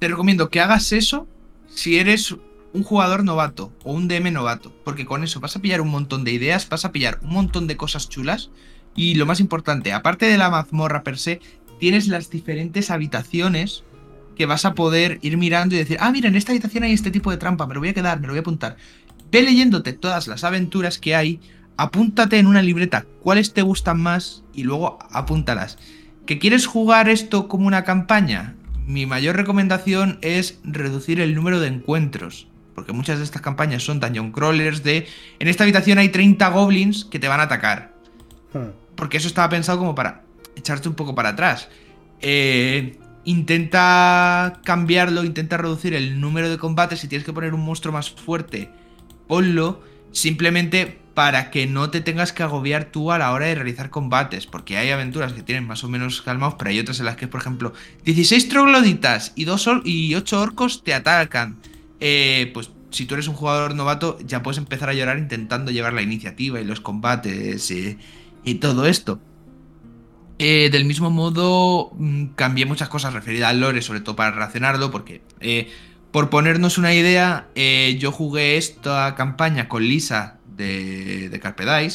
te 0.00 0.08
recomiendo 0.08 0.50
que 0.50 0.60
hagas 0.60 0.92
eso 0.92 1.28
si 1.68 1.98
eres 1.98 2.34
un 2.72 2.82
jugador 2.82 3.24
novato 3.24 3.72
o 3.84 3.92
un 3.92 4.08
DM 4.08 4.32
novato, 4.32 4.74
porque 4.84 5.06
con 5.06 5.22
eso 5.22 5.40
vas 5.40 5.54
a 5.56 5.62
pillar 5.62 5.80
un 5.80 5.90
montón 5.90 6.24
de 6.24 6.32
ideas, 6.32 6.68
vas 6.68 6.84
a 6.84 6.92
pillar 6.92 7.20
un 7.22 7.30
montón 7.30 7.66
de 7.68 7.76
cosas 7.76 8.08
chulas 8.08 8.50
y 8.96 9.14
lo 9.14 9.26
más 9.26 9.40
importante, 9.40 9.92
aparte 9.92 10.26
de 10.26 10.38
la 10.38 10.50
mazmorra 10.50 11.04
per 11.04 11.18
se, 11.18 11.40
tienes 11.78 12.08
las 12.08 12.30
diferentes 12.30 12.90
habitaciones 12.90 13.84
que 14.36 14.46
vas 14.46 14.64
a 14.64 14.74
poder 14.74 15.18
ir 15.22 15.36
mirando 15.36 15.74
y 15.74 15.78
decir, 15.78 15.98
ah, 16.00 16.10
mira, 16.10 16.28
en 16.28 16.36
esta 16.36 16.52
habitación 16.52 16.84
hay 16.84 16.92
este 16.92 17.10
tipo 17.10 17.30
de 17.30 17.36
trampa, 17.36 17.66
me 17.66 17.74
lo 17.74 17.80
voy 17.80 17.90
a 17.90 17.94
quedar, 17.94 18.20
me 18.20 18.26
lo 18.26 18.32
voy 18.32 18.38
a 18.38 18.40
apuntar. 18.40 18.76
Ve 19.30 19.42
leyéndote 19.42 19.92
todas 19.92 20.28
las 20.28 20.44
aventuras 20.44 20.98
que 20.98 21.14
hay, 21.14 21.40
apúntate 21.76 22.38
en 22.38 22.46
una 22.46 22.62
libreta 22.62 23.06
cuáles 23.22 23.52
te 23.52 23.62
gustan 23.62 24.00
más 24.00 24.44
y 24.54 24.64
luego 24.64 24.98
apúntalas. 25.10 25.78
¿Que 26.26 26.38
quieres 26.38 26.66
jugar 26.66 27.08
esto 27.08 27.48
como 27.48 27.66
una 27.66 27.84
campaña? 27.84 28.56
Mi 28.86 29.06
mayor 29.06 29.36
recomendación 29.36 30.18
es 30.22 30.60
reducir 30.64 31.20
el 31.20 31.34
número 31.34 31.60
de 31.60 31.68
encuentros. 31.68 32.48
Porque 32.74 32.92
muchas 32.92 33.18
de 33.18 33.24
estas 33.24 33.42
campañas 33.42 33.84
son 33.84 34.00
dungeon 34.00 34.32
crawlers 34.32 34.82
de... 34.82 35.06
En 35.38 35.48
esta 35.48 35.64
habitación 35.64 35.98
hay 35.98 36.10
30 36.10 36.48
goblins 36.50 37.04
que 37.04 37.18
te 37.18 37.28
van 37.28 37.40
a 37.40 37.44
atacar. 37.44 37.94
Hmm. 38.52 38.85
Porque 38.96 39.18
eso 39.18 39.28
estaba 39.28 39.48
pensado 39.48 39.78
como 39.78 39.94
para 39.94 40.22
echarte 40.56 40.88
un 40.88 40.94
poco 40.94 41.14
para 41.14 41.30
atrás. 41.30 41.68
Eh, 42.20 42.98
intenta 43.24 44.60
cambiarlo, 44.64 45.24
intenta 45.24 45.56
reducir 45.56 45.94
el 45.94 46.20
número 46.20 46.48
de 46.48 46.58
combates. 46.58 47.00
Si 47.00 47.08
tienes 47.08 47.24
que 47.24 47.32
poner 47.32 47.54
un 47.54 47.64
monstruo 47.64 47.92
más 47.92 48.10
fuerte, 48.10 48.70
ponlo. 49.28 49.82
Simplemente 50.12 50.98
para 51.14 51.50
que 51.50 51.66
no 51.66 51.90
te 51.90 52.02
tengas 52.02 52.32
que 52.32 52.42
agobiar 52.42 52.86
tú 52.86 53.10
a 53.10 53.18
la 53.18 53.32
hora 53.32 53.46
de 53.46 53.54
realizar 53.54 53.90
combates. 53.90 54.46
Porque 54.46 54.76
hay 54.76 54.90
aventuras 54.90 55.32
que 55.32 55.42
tienen 55.42 55.66
más 55.66 55.84
o 55.84 55.88
menos 55.88 56.22
calmados, 56.22 56.56
pero 56.58 56.70
hay 56.70 56.80
otras 56.80 56.98
en 57.00 57.06
las 57.06 57.16
que, 57.16 57.28
por 57.28 57.40
ejemplo, 57.40 57.72
16 58.04 58.48
trogloditas 58.48 59.32
y, 59.34 59.44
dos 59.44 59.68
y 59.84 60.14
8 60.14 60.40
orcos 60.40 60.84
te 60.84 60.94
atacan. 60.94 61.56
Eh, 62.00 62.50
pues 62.52 62.70
si 62.90 63.06
tú 63.06 63.14
eres 63.14 63.28
un 63.28 63.34
jugador 63.34 63.74
novato, 63.74 64.18
ya 64.26 64.42
puedes 64.42 64.58
empezar 64.58 64.88
a 64.88 64.94
llorar 64.94 65.18
intentando 65.18 65.70
llevar 65.70 65.92
la 65.92 66.02
iniciativa 66.02 66.60
y 66.60 66.64
los 66.64 66.80
combates 66.80 67.70
y, 67.70 67.98
y 68.46 68.54
todo 68.54 68.86
esto. 68.86 69.20
Eh, 70.38 70.70
del 70.70 70.84
mismo 70.84 71.10
modo, 71.10 71.90
mm, 71.98 72.26
cambié 72.36 72.64
muchas 72.64 72.88
cosas 72.88 73.12
referidas 73.12 73.50
al 73.50 73.60
lore, 73.60 73.82
sobre 73.82 74.00
todo 74.00 74.16
para 74.16 74.30
relacionarlo, 74.30 74.90
porque 74.90 75.20
eh, 75.40 75.68
por 76.12 76.30
ponernos 76.30 76.78
una 76.78 76.94
idea, 76.94 77.48
eh, 77.54 77.96
yo 77.98 78.12
jugué 78.12 78.56
esta 78.56 79.14
campaña 79.16 79.68
con 79.68 79.82
Lisa 79.82 80.38
de, 80.56 81.28
de 81.28 81.92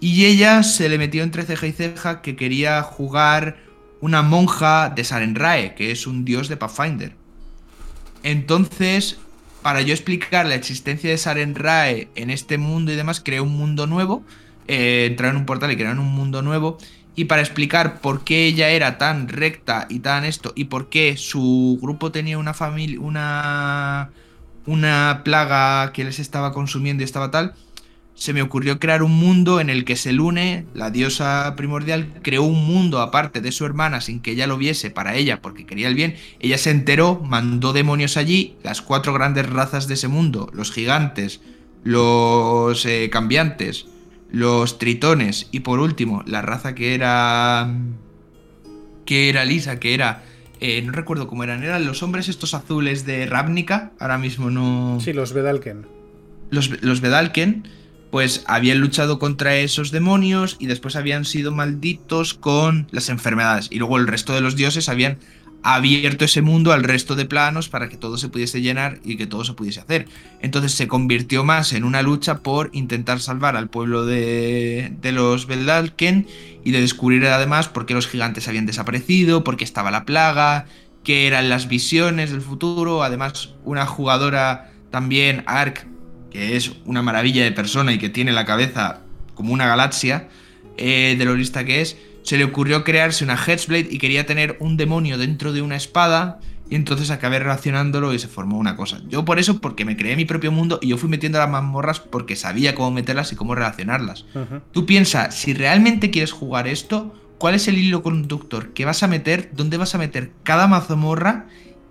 y 0.00 0.24
ella 0.24 0.62
se 0.62 0.88
le 0.88 0.96
metió 0.96 1.22
entre 1.22 1.42
ceja 1.42 1.66
y 1.66 1.72
ceja 1.72 2.22
que 2.22 2.36
quería 2.36 2.82
jugar 2.82 3.58
una 4.00 4.22
monja 4.22 4.90
de 4.94 5.04
Sarenrae, 5.04 5.74
que 5.74 5.90
es 5.90 6.06
un 6.06 6.24
dios 6.24 6.48
de 6.48 6.56
Pathfinder. 6.56 7.14
Entonces, 8.22 9.18
para 9.62 9.82
yo 9.82 9.92
explicar 9.92 10.46
la 10.46 10.54
existencia 10.54 11.10
de 11.10 11.18
Sarenrae 11.18 12.08
en 12.14 12.30
este 12.30 12.56
mundo 12.56 12.92
y 12.92 12.96
demás, 12.96 13.20
creé 13.22 13.40
un 13.40 13.56
mundo 13.56 13.86
nuevo, 13.86 14.24
eh, 14.70 15.16
en 15.18 15.36
un 15.36 15.46
portal 15.46 15.72
y 15.72 15.76
crearon 15.76 15.98
un 15.98 16.12
mundo 16.12 16.42
nuevo 16.42 16.78
y 17.16 17.24
para 17.24 17.42
explicar 17.42 18.00
por 18.00 18.22
qué 18.22 18.46
ella 18.46 18.70
era 18.70 18.96
tan 18.96 19.28
recta 19.28 19.86
y 19.90 19.98
tan 19.98 20.24
esto 20.24 20.52
y 20.54 20.64
por 20.64 20.88
qué 20.88 21.16
su 21.16 21.78
grupo 21.82 22.12
tenía 22.12 22.38
una 22.38 22.54
familia 22.54 23.00
una 23.00 24.10
una 24.66 25.22
plaga 25.24 25.92
que 25.92 26.04
les 26.04 26.20
estaba 26.20 26.52
consumiendo 26.52 27.02
y 27.02 27.04
estaba 27.04 27.30
tal 27.30 27.54
se 28.20 28.34
me 28.34 28.42
ocurrió 28.42 28.78
crear 28.78 29.02
un 29.02 29.12
mundo 29.12 29.60
en 29.60 29.70
el 29.70 29.86
que 29.86 29.96
Selune, 29.96 30.66
la 30.74 30.90
diosa 30.90 31.54
primordial, 31.56 32.12
creó 32.20 32.42
un 32.42 32.66
mundo 32.66 33.00
aparte 33.00 33.40
de 33.40 33.50
su 33.50 33.64
hermana 33.64 34.02
sin 34.02 34.20
que 34.20 34.32
ella 34.32 34.46
lo 34.46 34.58
viese 34.58 34.90
para 34.90 35.16
ella 35.16 35.40
porque 35.40 35.64
quería 35.64 35.88
el 35.88 35.94
bien. 35.94 36.16
Ella 36.38 36.58
se 36.58 36.70
enteró, 36.70 37.22
mandó 37.24 37.72
demonios 37.72 38.18
allí, 38.18 38.56
las 38.62 38.82
cuatro 38.82 39.14
grandes 39.14 39.48
razas 39.48 39.88
de 39.88 39.94
ese 39.94 40.08
mundo, 40.08 40.50
los 40.52 40.70
gigantes, 40.70 41.40
los 41.82 42.84
eh, 42.84 43.08
cambiantes, 43.10 43.86
los 44.32 44.78
tritones 44.78 45.48
y 45.50 45.60
por 45.60 45.80
último 45.80 46.22
la 46.26 46.42
raza 46.42 46.74
que 46.74 46.94
era 46.94 47.74
que 49.04 49.28
era 49.28 49.44
lisa, 49.44 49.80
que 49.80 49.94
era 49.94 50.22
eh, 50.60 50.82
no 50.82 50.92
recuerdo 50.92 51.26
cómo 51.26 51.42
eran, 51.42 51.62
eran 51.62 51.86
los 51.86 52.02
hombres 52.02 52.28
estos 52.28 52.52
azules 52.54 53.06
de 53.06 53.26
Ravnica, 53.26 53.92
ahora 53.98 54.18
mismo 54.18 54.50
no 54.50 54.98
Sí, 55.00 55.12
los 55.12 55.32
Vedalken. 55.32 55.86
Los, 56.50 56.82
los 56.82 57.00
Vedalken 57.00 57.66
pues 58.10 58.44
habían 58.46 58.78
luchado 58.78 59.18
contra 59.18 59.56
esos 59.56 59.90
demonios 59.90 60.56
y 60.58 60.66
después 60.66 60.96
habían 60.96 61.24
sido 61.24 61.52
malditos 61.52 62.34
con 62.34 62.88
las 62.90 63.08
enfermedades 63.08 63.68
y 63.70 63.78
luego 63.78 63.96
el 63.98 64.06
resto 64.06 64.34
de 64.34 64.40
los 64.40 64.56
dioses 64.56 64.88
habían 64.88 65.18
abierto 65.62 66.24
ese 66.24 66.42
mundo 66.42 66.72
al 66.72 66.84
resto 66.84 67.16
de 67.16 67.26
planos 67.26 67.68
para 67.68 67.88
que 67.88 67.96
todo 67.96 68.16
se 68.16 68.28
pudiese 68.28 68.62
llenar 68.62 68.98
y 69.04 69.16
que 69.16 69.26
todo 69.26 69.44
se 69.44 69.52
pudiese 69.52 69.80
hacer. 69.80 70.06
Entonces 70.40 70.72
se 70.72 70.88
convirtió 70.88 71.44
más 71.44 71.72
en 71.72 71.84
una 71.84 72.02
lucha 72.02 72.38
por 72.38 72.70
intentar 72.72 73.20
salvar 73.20 73.56
al 73.56 73.68
pueblo 73.68 74.06
de, 74.06 74.92
los 75.02 75.46
Beldalken 75.46 76.26
y 76.64 76.70
de 76.70 76.80
descubrir 76.80 77.26
además 77.26 77.68
por 77.68 77.86
qué 77.86 77.94
los 77.94 78.08
gigantes 78.08 78.48
habían 78.48 78.66
desaparecido, 78.66 79.44
por 79.44 79.56
qué 79.56 79.64
estaba 79.64 79.90
la 79.90 80.04
plaga, 80.04 80.66
qué 81.04 81.26
eran 81.26 81.48
las 81.48 81.68
visiones 81.68 82.30
del 82.30 82.40
futuro. 82.40 83.02
Además, 83.02 83.54
una 83.64 83.86
jugadora 83.86 84.72
también, 84.90 85.42
Ark, 85.46 85.86
que 86.30 86.56
es 86.56 86.72
una 86.84 87.02
maravilla 87.02 87.44
de 87.44 87.52
persona 87.52 87.92
y 87.92 87.98
que 87.98 88.08
tiene 88.08 88.32
la 88.32 88.44
cabeza 88.44 89.00
como 89.34 89.52
una 89.52 89.66
galaxia, 89.66 90.28
eh, 90.76 91.16
de 91.18 91.24
lo 91.24 91.34
lista 91.34 91.64
que 91.64 91.82
es, 91.82 91.96
se 92.30 92.38
le 92.38 92.44
ocurrió 92.44 92.84
crearse 92.84 93.24
una 93.24 93.34
Headsblade 93.34 93.88
y 93.90 93.98
quería 93.98 94.24
tener 94.24 94.56
un 94.60 94.76
demonio 94.76 95.18
dentro 95.18 95.52
de 95.52 95.62
una 95.62 95.74
espada. 95.74 96.38
Y 96.68 96.76
entonces 96.76 97.10
acabé 97.10 97.40
relacionándolo 97.40 98.14
y 98.14 98.20
se 98.20 98.28
formó 98.28 98.56
una 98.56 98.76
cosa. 98.76 99.00
Yo 99.08 99.24
por 99.24 99.40
eso, 99.40 99.60
porque 99.60 99.84
me 99.84 99.96
creé 99.96 100.14
mi 100.14 100.26
propio 100.26 100.52
mundo 100.52 100.78
y 100.80 100.86
yo 100.86 100.96
fui 100.96 101.08
metiendo 101.08 101.38
las 101.40 101.50
mazmorras 101.50 101.98
porque 101.98 102.36
sabía 102.36 102.76
cómo 102.76 102.92
meterlas 102.92 103.32
y 103.32 103.34
cómo 103.34 103.56
relacionarlas. 103.56 104.26
Tú 104.70 104.86
piensas, 104.86 105.34
si 105.34 105.54
realmente 105.54 106.12
quieres 106.12 106.30
jugar 106.30 106.68
esto, 106.68 107.12
¿cuál 107.38 107.56
es 107.56 107.66
el 107.66 107.78
hilo 107.78 108.04
conductor? 108.04 108.72
¿Qué 108.74 108.84
vas 108.84 109.02
a 109.02 109.08
meter? 109.08 109.50
¿Dónde 109.52 109.76
vas 109.76 109.96
a 109.96 109.98
meter 109.98 110.30
cada 110.44 110.68
mazmorra? 110.68 111.48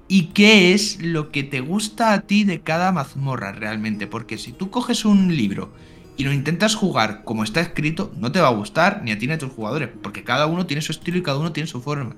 ¿Y 0.07 0.27
qué 0.27 0.73
es 0.73 1.01
lo 1.01 1.31
que 1.33 1.43
te 1.43 1.59
gusta 1.59 2.13
a 2.13 2.21
ti 2.21 2.45
de 2.45 2.61
cada 2.61 2.93
mazmorra 2.93 3.51
realmente? 3.51 4.07
Porque 4.07 4.37
si 4.37 4.53
tú 4.53 4.69
coges 4.69 5.03
un 5.03 5.35
libro 5.35 5.73
y 6.19 6.25
lo 6.25 6.33
intentas 6.33 6.75
jugar 6.75 7.23
como 7.23 7.45
está 7.45 7.61
escrito, 7.61 8.11
no 8.17 8.29
te 8.29 8.41
va 8.41 8.49
a 8.49 8.53
gustar 8.53 9.03
ni 9.05 9.13
a 9.13 9.17
ti 9.17 9.25
ni 9.25 9.31
a 9.31 9.37
tus 9.37 9.53
jugadores, 9.53 9.87
porque 10.03 10.25
cada 10.25 10.47
uno 10.47 10.65
tiene 10.65 10.81
su 10.81 10.91
estilo 10.91 11.17
y 11.17 11.23
cada 11.23 11.37
uno 11.37 11.53
tiene 11.53 11.67
su 11.67 11.81
forma. 11.81 12.13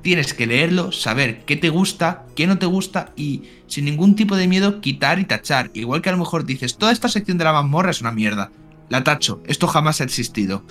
Tienes 0.00 0.32
que 0.32 0.46
leerlo, 0.46 0.92
saber 0.92 1.44
qué 1.44 1.54
te 1.56 1.68
gusta, 1.68 2.24
qué 2.34 2.46
no 2.46 2.56
te 2.56 2.64
gusta 2.64 3.12
y 3.16 3.42
sin 3.66 3.84
ningún 3.84 4.16
tipo 4.16 4.34
de 4.34 4.48
miedo 4.48 4.80
quitar 4.80 5.18
y 5.18 5.26
tachar. 5.26 5.70
Igual 5.74 6.00
que 6.00 6.08
a 6.08 6.12
lo 6.12 6.18
mejor 6.18 6.46
dices, 6.46 6.78
toda 6.78 6.90
esta 6.90 7.10
sección 7.10 7.36
de 7.36 7.44
la 7.44 7.52
mazmorra 7.52 7.90
es 7.90 8.00
una 8.00 8.12
mierda. 8.12 8.50
La 8.88 9.04
tacho, 9.04 9.42
esto 9.46 9.66
jamás 9.66 10.00
ha 10.00 10.04
existido. 10.04 10.62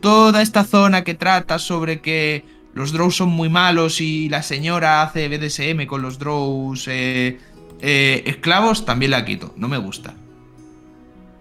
Toda 0.00 0.42
esta 0.42 0.62
zona 0.62 1.02
que 1.02 1.14
trata 1.14 1.58
sobre 1.58 2.00
que 2.02 2.44
los 2.72 2.92
drows 2.92 3.16
son 3.16 3.30
muy 3.30 3.48
malos 3.48 4.00
y 4.00 4.28
la 4.28 4.44
señora 4.44 5.02
hace 5.02 5.26
BDSM 5.26 5.86
con 5.86 6.02
los 6.02 6.20
drows 6.20 6.86
eh, 6.86 7.40
eh, 7.80 8.22
esclavos, 8.26 8.84
también 8.84 9.10
la 9.10 9.24
quito. 9.24 9.52
No 9.56 9.66
me 9.66 9.78
gusta 9.78 10.14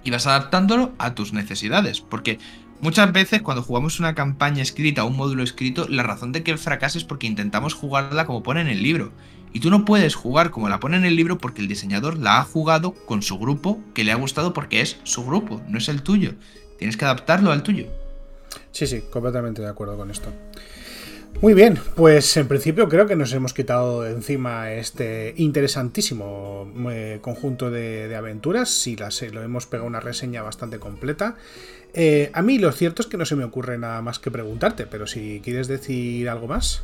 y 0.04 0.12
vas 0.12 0.28
adaptándolo 0.28 0.94
a 0.98 1.16
tus 1.16 1.34
necesidades. 1.34 2.02
Porque 2.02 2.40
muchas 2.80 3.12
veces 3.12 3.42
cuando 3.42 3.64
jugamos 3.64 4.00
una 4.00 4.16
campaña 4.16 4.62
escrita 4.62 5.04
o 5.04 5.08
un 5.08 5.18
módulo 5.18 5.44
escrito, 5.44 5.88
la 5.90 6.04
razón 6.04 6.32
de 6.32 6.44
que 6.44 6.58
fracase 6.58 6.98
es 6.98 7.04
porque 7.04 7.28
intentamos 7.28 7.74
jugarla 7.74 8.26
como 8.26 8.44
pone 8.44 8.62
en 8.62 8.68
el 8.68 8.84
libro. 8.84 9.12
Y 9.54 9.60
tú 9.60 9.70
no 9.70 9.84
puedes 9.84 10.16
jugar 10.16 10.50
como 10.50 10.70
la 10.70 10.80
pone 10.80 10.98
en 10.98 11.06
el 11.06 11.16
libro 11.16 11.38
porque 11.38 11.62
el 11.62 11.68
diseñador 11.68 12.18
la 12.18 12.40
ha 12.40 12.44
jugado 12.44 12.94
con 12.94 13.22
su 13.22 13.38
grupo 13.38 13.80
que 13.94 14.04
le 14.04 14.12
ha 14.12 14.16
gustado 14.16 14.54
porque 14.54 14.82
es 14.82 14.98
su 15.04 15.26
grupo, 15.26 15.62
no 15.68 15.78
es 15.78 15.90
el 15.90 16.04
tuyo. 16.04 16.36
Tienes 16.80 16.96
que 16.96 17.06
adaptarlo 17.06 17.52
al 17.52 17.64
tuyo. 17.64 17.88
Sí, 18.72 18.88
sí, 18.88 19.02
completamente 19.12 19.62
de 19.62 19.68
acuerdo 19.68 19.98
con 19.98 20.10
esto. 20.10 20.32
Muy 21.39 21.56
bien, 21.56 21.80
pues 21.96 22.38
en 22.38 22.48
principio 22.48 22.88
creo 22.88 23.08
que 23.08 23.15
nos 23.15 23.34
hemos 23.34 23.54
quitado 23.54 24.06
encima 24.06 24.72
este 24.74 25.34
interesantísimo 25.38 26.72
eh, 26.91 27.17
conjunto 27.22 27.72
de, 27.72 28.15
aventuras. 28.15 28.70
Si 28.70 28.96
las, 28.96 29.22
lo 29.24 29.41
hemos 29.41 29.65
pegado 29.65 29.88
una 29.88 30.00
reseña 30.00 30.44
bastante 30.44 30.78
completa. 30.78 31.36
Eh, 31.94 32.30
a 32.34 32.41
mí 32.41 32.60
lo 32.60 32.72
cierto 32.72 33.02
es 33.02 33.08
que 33.08 33.17
no 33.17 33.26
se 33.26 33.36
me 33.36 33.44
ocurre 33.44 33.78
nada 33.78 34.02
más 34.02 34.20
que 34.20 34.30
preguntarte, 34.30 34.86
pero 34.86 35.08
si 35.08 35.41
quieres 35.44 35.67
decir 35.67 36.30
algo 36.30 36.48
más. 36.48 36.84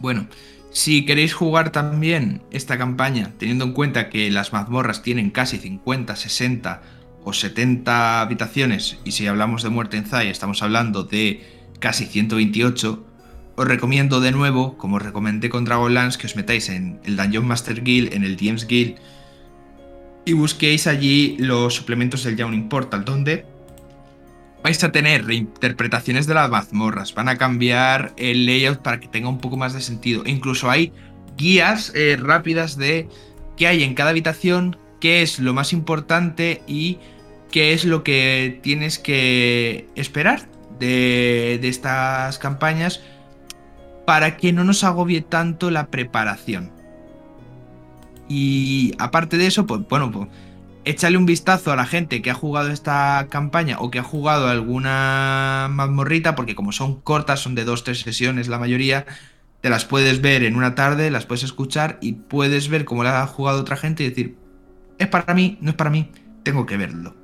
Bueno, 0.00 0.28
si 0.70 1.04
queréis 1.04 1.34
jugar 1.34 1.70
también 1.70 2.42
esta 2.50 2.76
campaña, 2.76 3.32
teniendo 3.38 3.64
en 3.64 3.72
cuenta 3.72 4.10
que 4.10 4.30
las 4.30 4.52
mazmorras 4.52 5.02
tienen 5.02 5.30
casi 5.30 5.58
50, 5.58 6.16
60 6.16 6.82
o 7.22 7.32
70 7.32 8.20
habitaciones, 8.20 8.98
y 9.04 9.12
si 9.12 9.26
hablamos 9.26 9.62
de 9.62 9.68
muerte 9.68 9.96
en 9.96 10.06
Zay, 10.06 10.28
estamos 10.28 10.62
hablando 10.62 11.04
de 11.04 11.42
casi 11.78 12.06
128 12.06 13.13
os 13.56 13.68
recomiendo 13.68 14.20
de 14.20 14.32
nuevo, 14.32 14.76
como 14.76 14.96
os 14.96 15.02
recomendé 15.02 15.48
con 15.48 15.64
Dragonlance, 15.64 16.18
que 16.18 16.26
os 16.26 16.36
metáis 16.36 16.68
en 16.68 17.00
el 17.04 17.16
Dungeon 17.16 17.46
Master 17.46 17.82
Guild, 17.82 18.12
en 18.12 18.24
el 18.24 18.36
DMs 18.36 18.66
Guild, 18.66 18.96
y 20.24 20.32
busquéis 20.32 20.86
allí 20.86 21.36
los 21.38 21.74
suplementos 21.74 22.24
del 22.24 22.36
Yawning 22.36 22.68
Portal, 22.68 23.04
donde 23.04 23.46
vais 24.62 24.82
a 24.82 24.90
tener 24.90 25.26
reinterpretaciones 25.26 26.26
de 26.26 26.34
las 26.34 26.50
mazmorras, 26.50 27.14
van 27.14 27.28
a 27.28 27.36
cambiar 27.36 28.14
el 28.16 28.46
layout 28.46 28.80
para 28.80 28.98
que 28.98 29.08
tenga 29.08 29.28
un 29.28 29.38
poco 29.38 29.56
más 29.56 29.74
de 29.74 29.82
sentido. 29.82 30.22
Incluso 30.26 30.70
hay 30.70 30.92
guías 31.36 31.92
eh, 31.94 32.16
rápidas 32.18 32.76
de 32.76 33.08
qué 33.56 33.66
hay 33.66 33.82
en 33.82 33.94
cada 33.94 34.10
habitación, 34.10 34.78
qué 35.00 35.22
es 35.22 35.38
lo 35.38 35.52
más 35.52 35.72
importante 35.72 36.62
y 36.66 36.98
qué 37.50 37.74
es 37.74 37.84
lo 37.84 38.02
que 38.02 38.58
tienes 38.62 38.98
que 38.98 39.86
esperar 39.94 40.48
de 40.80 41.60
estas 41.62 42.38
campañas 42.38 43.00
para 44.06 44.36
que 44.36 44.52
no 44.52 44.64
nos 44.64 44.84
agobie 44.84 45.22
tanto 45.22 45.70
la 45.70 45.88
preparación. 45.88 46.72
Y 48.28 48.94
aparte 48.98 49.36
de 49.36 49.46
eso, 49.46 49.66
pues 49.66 49.82
bueno, 49.88 50.10
pues 50.10 50.28
échale 50.84 51.16
un 51.16 51.26
vistazo 51.26 51.72
a 51.72 51.76
la 51.76 51.86
gente 51.86 52.22
que 52.22 52.30
ha 52.30 52.34
jugado 52.34 52.70
esta 52.70 53.26
campaña 53.30 53.78
o 53.80 53.90
que 53.90 53.98
ha 53.98 54.02
jugado 54.02 54.48
alguna 54.48 55.68
mazmorrita, 55.70 56.34
porque 56.34 56.54
como 56.54 56.72
son 56.72 57.00
cortas, 57.00 57.40
son 57.40 57.54
de 57.54 57.64
dos, 57.64 57.84
tres 57.84 58.00
sesiones 58.00 58.48
la 58.48 58.58
mayoría, 58.58 59.06
te 59.60 59.70
las 59.70 59.84
puedes 59.84 60.20
ver 60.20 60.44
en 60.44 60.56
una 60.56 60.74
tarde, 60.74 61.10
las 61.10 61.26
puedes 61.26 61.44
escuchar 61.44 61.98
y 62.00 62.12
puedes 62.12 62.68
ver 62.68 62.84
cómo 62.84 63.04
la 63.04 63.22
ha 63.22 63.26
jugado 63.26 63.60
otra 63.60 63.76
gente 63.76 64.04
y 64.04 64.10
decir, 64.10 64.36
es 64.98 65.08
para 65.08 65.34
mí, 65.34 65.58
no 65.60 65.70
es 65.70 65.76
para 65.76 65.90
mí, 65.90 66.10
tengo 66.42 66.66
que 66.66 66.76
verlo. 66.76 67.16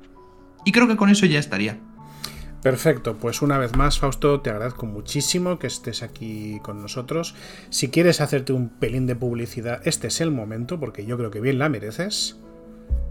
Y 0.65 0.71
creo 0.71 0.87
que 0.87 0.97
con 0.97 1.09
eso 1.09 1.25
ya 1.25 1.39
estaría. 1.39 1.79
Perfecto, 2.61 3.17
pues 3.17 3.41
una 3.41 3.57
vez 3.57 3.75
más, 3.75 3.97
Fausto, 3.97 4.41
te 4.41 4.51
agradezco 4.51 4.85
muchísimo 4.85 5.57
que 5.57 5.65
estés 5.65 6.03
aquí 6.03 6.59
con 6.61 6.79
nosotros. 6.79 7.33
Si 7.71 7.89
quieres 7.89 8.21
hacerte 8.21 8.53
un 8.53 8.69
pelín 8.69 9.07
de 9.07 9.15
publicidad, 9.15 9.81
este 9.85 10.07
es 10.07 10.21
el 10.21 10.29
momento, 10.29 10.79
porque 10.79 11.05
yo 11.05 11.17
creo 11.17 11.31
que 11.31 11.41
bien 11.41 11.57
la 11.57 11.69
mereces. 11.69 12.37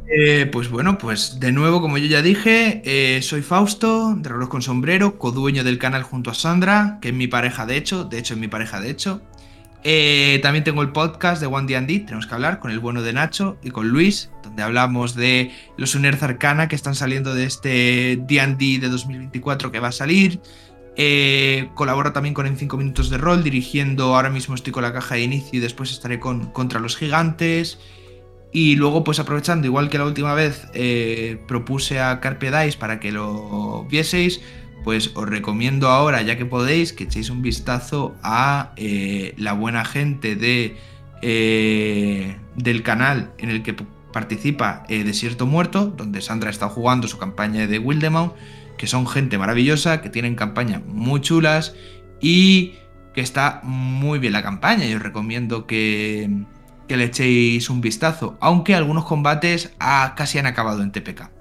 Eh, 0.06 0.48
pues 0.50 0.70
bueno, 0.70 0.98
pues 0.98 1.40
de 1.40 1.50
nuevo, 1.50 1.80
como 1.80 1.98
yo 1.98 2.06
ya 2.06 2.22
dije, 2.22 2.82
eh, 2.84 3.22
soy 3.22 3.42
Fausto, 3.42 4.14
de 4.16 4.28
reloj 4.28 4.48
con 4.48 4.62
sombrero, 4.62 5.18
codueño 5.18 5.64
del 5.64 5.78
canal 5.78 6.04
junto 6.04 6.30
a 6.30 6.34
Sandra, 6.34 6.98
que 7.00 7.08
es 7.08 7.14
mi 7.14 7.26
pareja 7.26 7.66
de 7.66 7.76
hecho, 7.76 8.04
de 8.04 8.18
hecho 8.18 8.34
es 8.34 8.40
mi 8.40 8.48
pareja 8.48 8.80
de 8.80 8.90
hecho. 8.90 9.20
Eh, 9.82 10.40
también 10.42 10.64
tengo 10.64 10.82
el 10.82 10.90
podcast 10.90 11.40
de 11.40 11.46
One 11.46 11.66
D&D, 11.66 12.00
tenemos 12.00 12.26
que 12.26 12.34
hablar 12.34 12.58
con 12.58 12.70
el 12.70 12.80
bueno 12.80 13.00
de 13.00 13.14
Nacho 13.14 13.56
y 13.62 13.70
con 13.70 13.88
Luis, 13.88 14.30
donde 14.42 14.62
hablamos 14.62 15.14
de 15.14 15.52
los 15.78 15.94
Unerzarcana 15.94 16.32
Arcana 16.32 16.68
que 16.68 16.76
están 16.76 16.94
saliendo 16.94 17.34
de 17.34 17.44
este 17.44 18.20
D&D 18.26 18.78
de 18.78 18.88
2024 18.88 19.72
que 19.72 19.80
va 19.80 19.88
a 19.88 19.92
salir. 19.92 20.40
Eh, 20.96 21.70
colaboro 21.76 22.12
también 22.12 22.34
con 22.34 22.46
En 22.46 22.58
5 22.58 22.76
Minutos 22.76 23.08
de 23.08 23.16
Rol, 23.16 23.42
dirigiendo, 23.42 24.14
ahora 24.16 24.28
mismo 24.28 24.54
estoy 24.54 24.72
con 24.72 24.82
la 24.82 24.92
caja 24.92 25.14
de 25.14 25.22
inicio 25.22 25.58
y 25.58 25.60
después 25.60 25.90
estaré 25.92 26.20
con 26.20 26.52
Contra 26.52 26.78
los 26.78 26.96
Gigantes. 26.96 27.78
Y 28.52 28.76
luego, 28.76 29.04
pues 29.04 29.18
aprovechando, 29.20 29.66
igual 29.66 29.88
que 29.88 29.98
la 29.98 30.04
última 30.04 30.34
vez 30.34 30.66
eh, 30.74 31.40
propuse 31.46 32.00
a 32.00 32.20
Carpe 32.20 32.50
Dice 32.50 32.76
para 32.78 32.98
que 32.98 33.12
lo 33.12 33.86
vieseis, 33.88 34.40
pues 34.84 35.12
os 35.14 35.28
recomiendo 35.28 35.88
ahora, 35.88 36.22
ya 36.22 36.36
que 36.36 36.46
podéis, 36.46 36.92
que 36.92 37.04
echéis 37.04 37.30
un 37.30 37.42
vistazo 37.42 38.14
a 38.22 38.72
eh, 38.76 39.34
la 39.36 39.52
buena 39.52 39.84
gente 39.84 40.36
de, 40.36 40.76
eh, 41.22 42.36
del 42.56 42.82
canal 42.82 43.32
en 43.38 43.50
el 43.50 43.62
que 43.62 43.74
participa 44.12 44.84
eh, 44.88 45.04
Desierto 45.04 45.46
Muerto, 45.46 45.86
donde 45.86 46.20
Sandra 46.20 46.50
está 46.50 46.68
jugando 46.68 47.08
su 47.08 47.18
campaña 47.18 47.66
de 47.66 47.78
Wildemount, 47.78 48.32
que 48.76 48.86
son 48.86 49.06
gente 49.06 49.38
maravillosa, 49.38 50.00
que 50.00 50.08
tienen 50.08 50.34
campañas 50.34 50.82
muy 50.86 51.20
chulas 51.20 51.74
y 52.20 52.74
que 53.14 53.20
está 53.20 53.60
muy 53.62 54.18
bien 54.18 54.32
la 54.32 54.42
campaña. 54.42 54.86
Y 54.86 54.94
os 54.94 55.02
recomiendo 55.02 55.66
que, 55.66 56.44
que 56.88 56.96
le 56.96 57.04
echéis 57.04 57.68
un 57.68 57.82
vistazo, 57.82 58.38
aunque 58.40 58.74
algunos 58.74 59.04
combates 59.04 59.74
casi 60.16 60.38
han 60.38 60.46
acabado 60.46 60.82
en 60.82 60.92
TPK. 60.92 61.39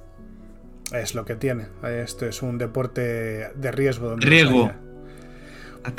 Es 0.91 1.15
lo 1.15 1.25
que 1.25 1.35
tiene. 1.35 1.67
Esto 1.83 2.25
es 2.25 2.41
un 2.41 2.57
deporte 2.57 3.51
de 3.55 3.71
riesgo. 3.71 4.15
Riesgo. 4.17 4.71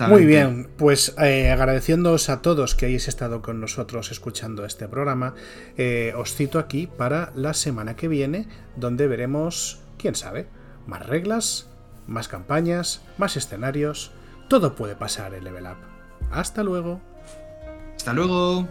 Muy 0.08 0.26
bien, 0.26 0.68
pues 0.76 1.14
eh, 1.18 1.50
agradeciéndoos 1.50 2.28
a 2.28 2.42
todos 2.42 2.74
que 2.74 2.86
hayáis 2.86 3.08
estado 3.08 3.40
con 3.40 3.60
nosotros 3.60 4.10
escuchando 4.10 4.64
este 4.66 4.88
programa, 4.88 5.34
eh, 5.76 6.12
os 6.16 6.34
cito 6.34 6.58
aquí 6.58 6.86
para 6.86 7.32
la 7.34 7.54
semana 7.54 7.96
que 7.96 8.06
viene, 8.06 8.46
donde 8.76 9.08
veremos, 9.08 9.80
quién 9.96 10.14
sabe, 10.14 10.48
más 10.86 11.06
reglas, 11.06 11.70
más 12.06 12.28
campañas, 12.28 13.02
más 13.16 13.36
escenarios, 13.36 14.12
todo 14.48 14.74
puede 14.74 14.96
pasar 14.96 15.34
en 15.34 15.44
Level 15.44 15.64
Up. 15.64 15.78
Hasta 16.30 16.62
luego. 16.62 17.00
Hasta 17.96 18.12
luego. 18.12 18.68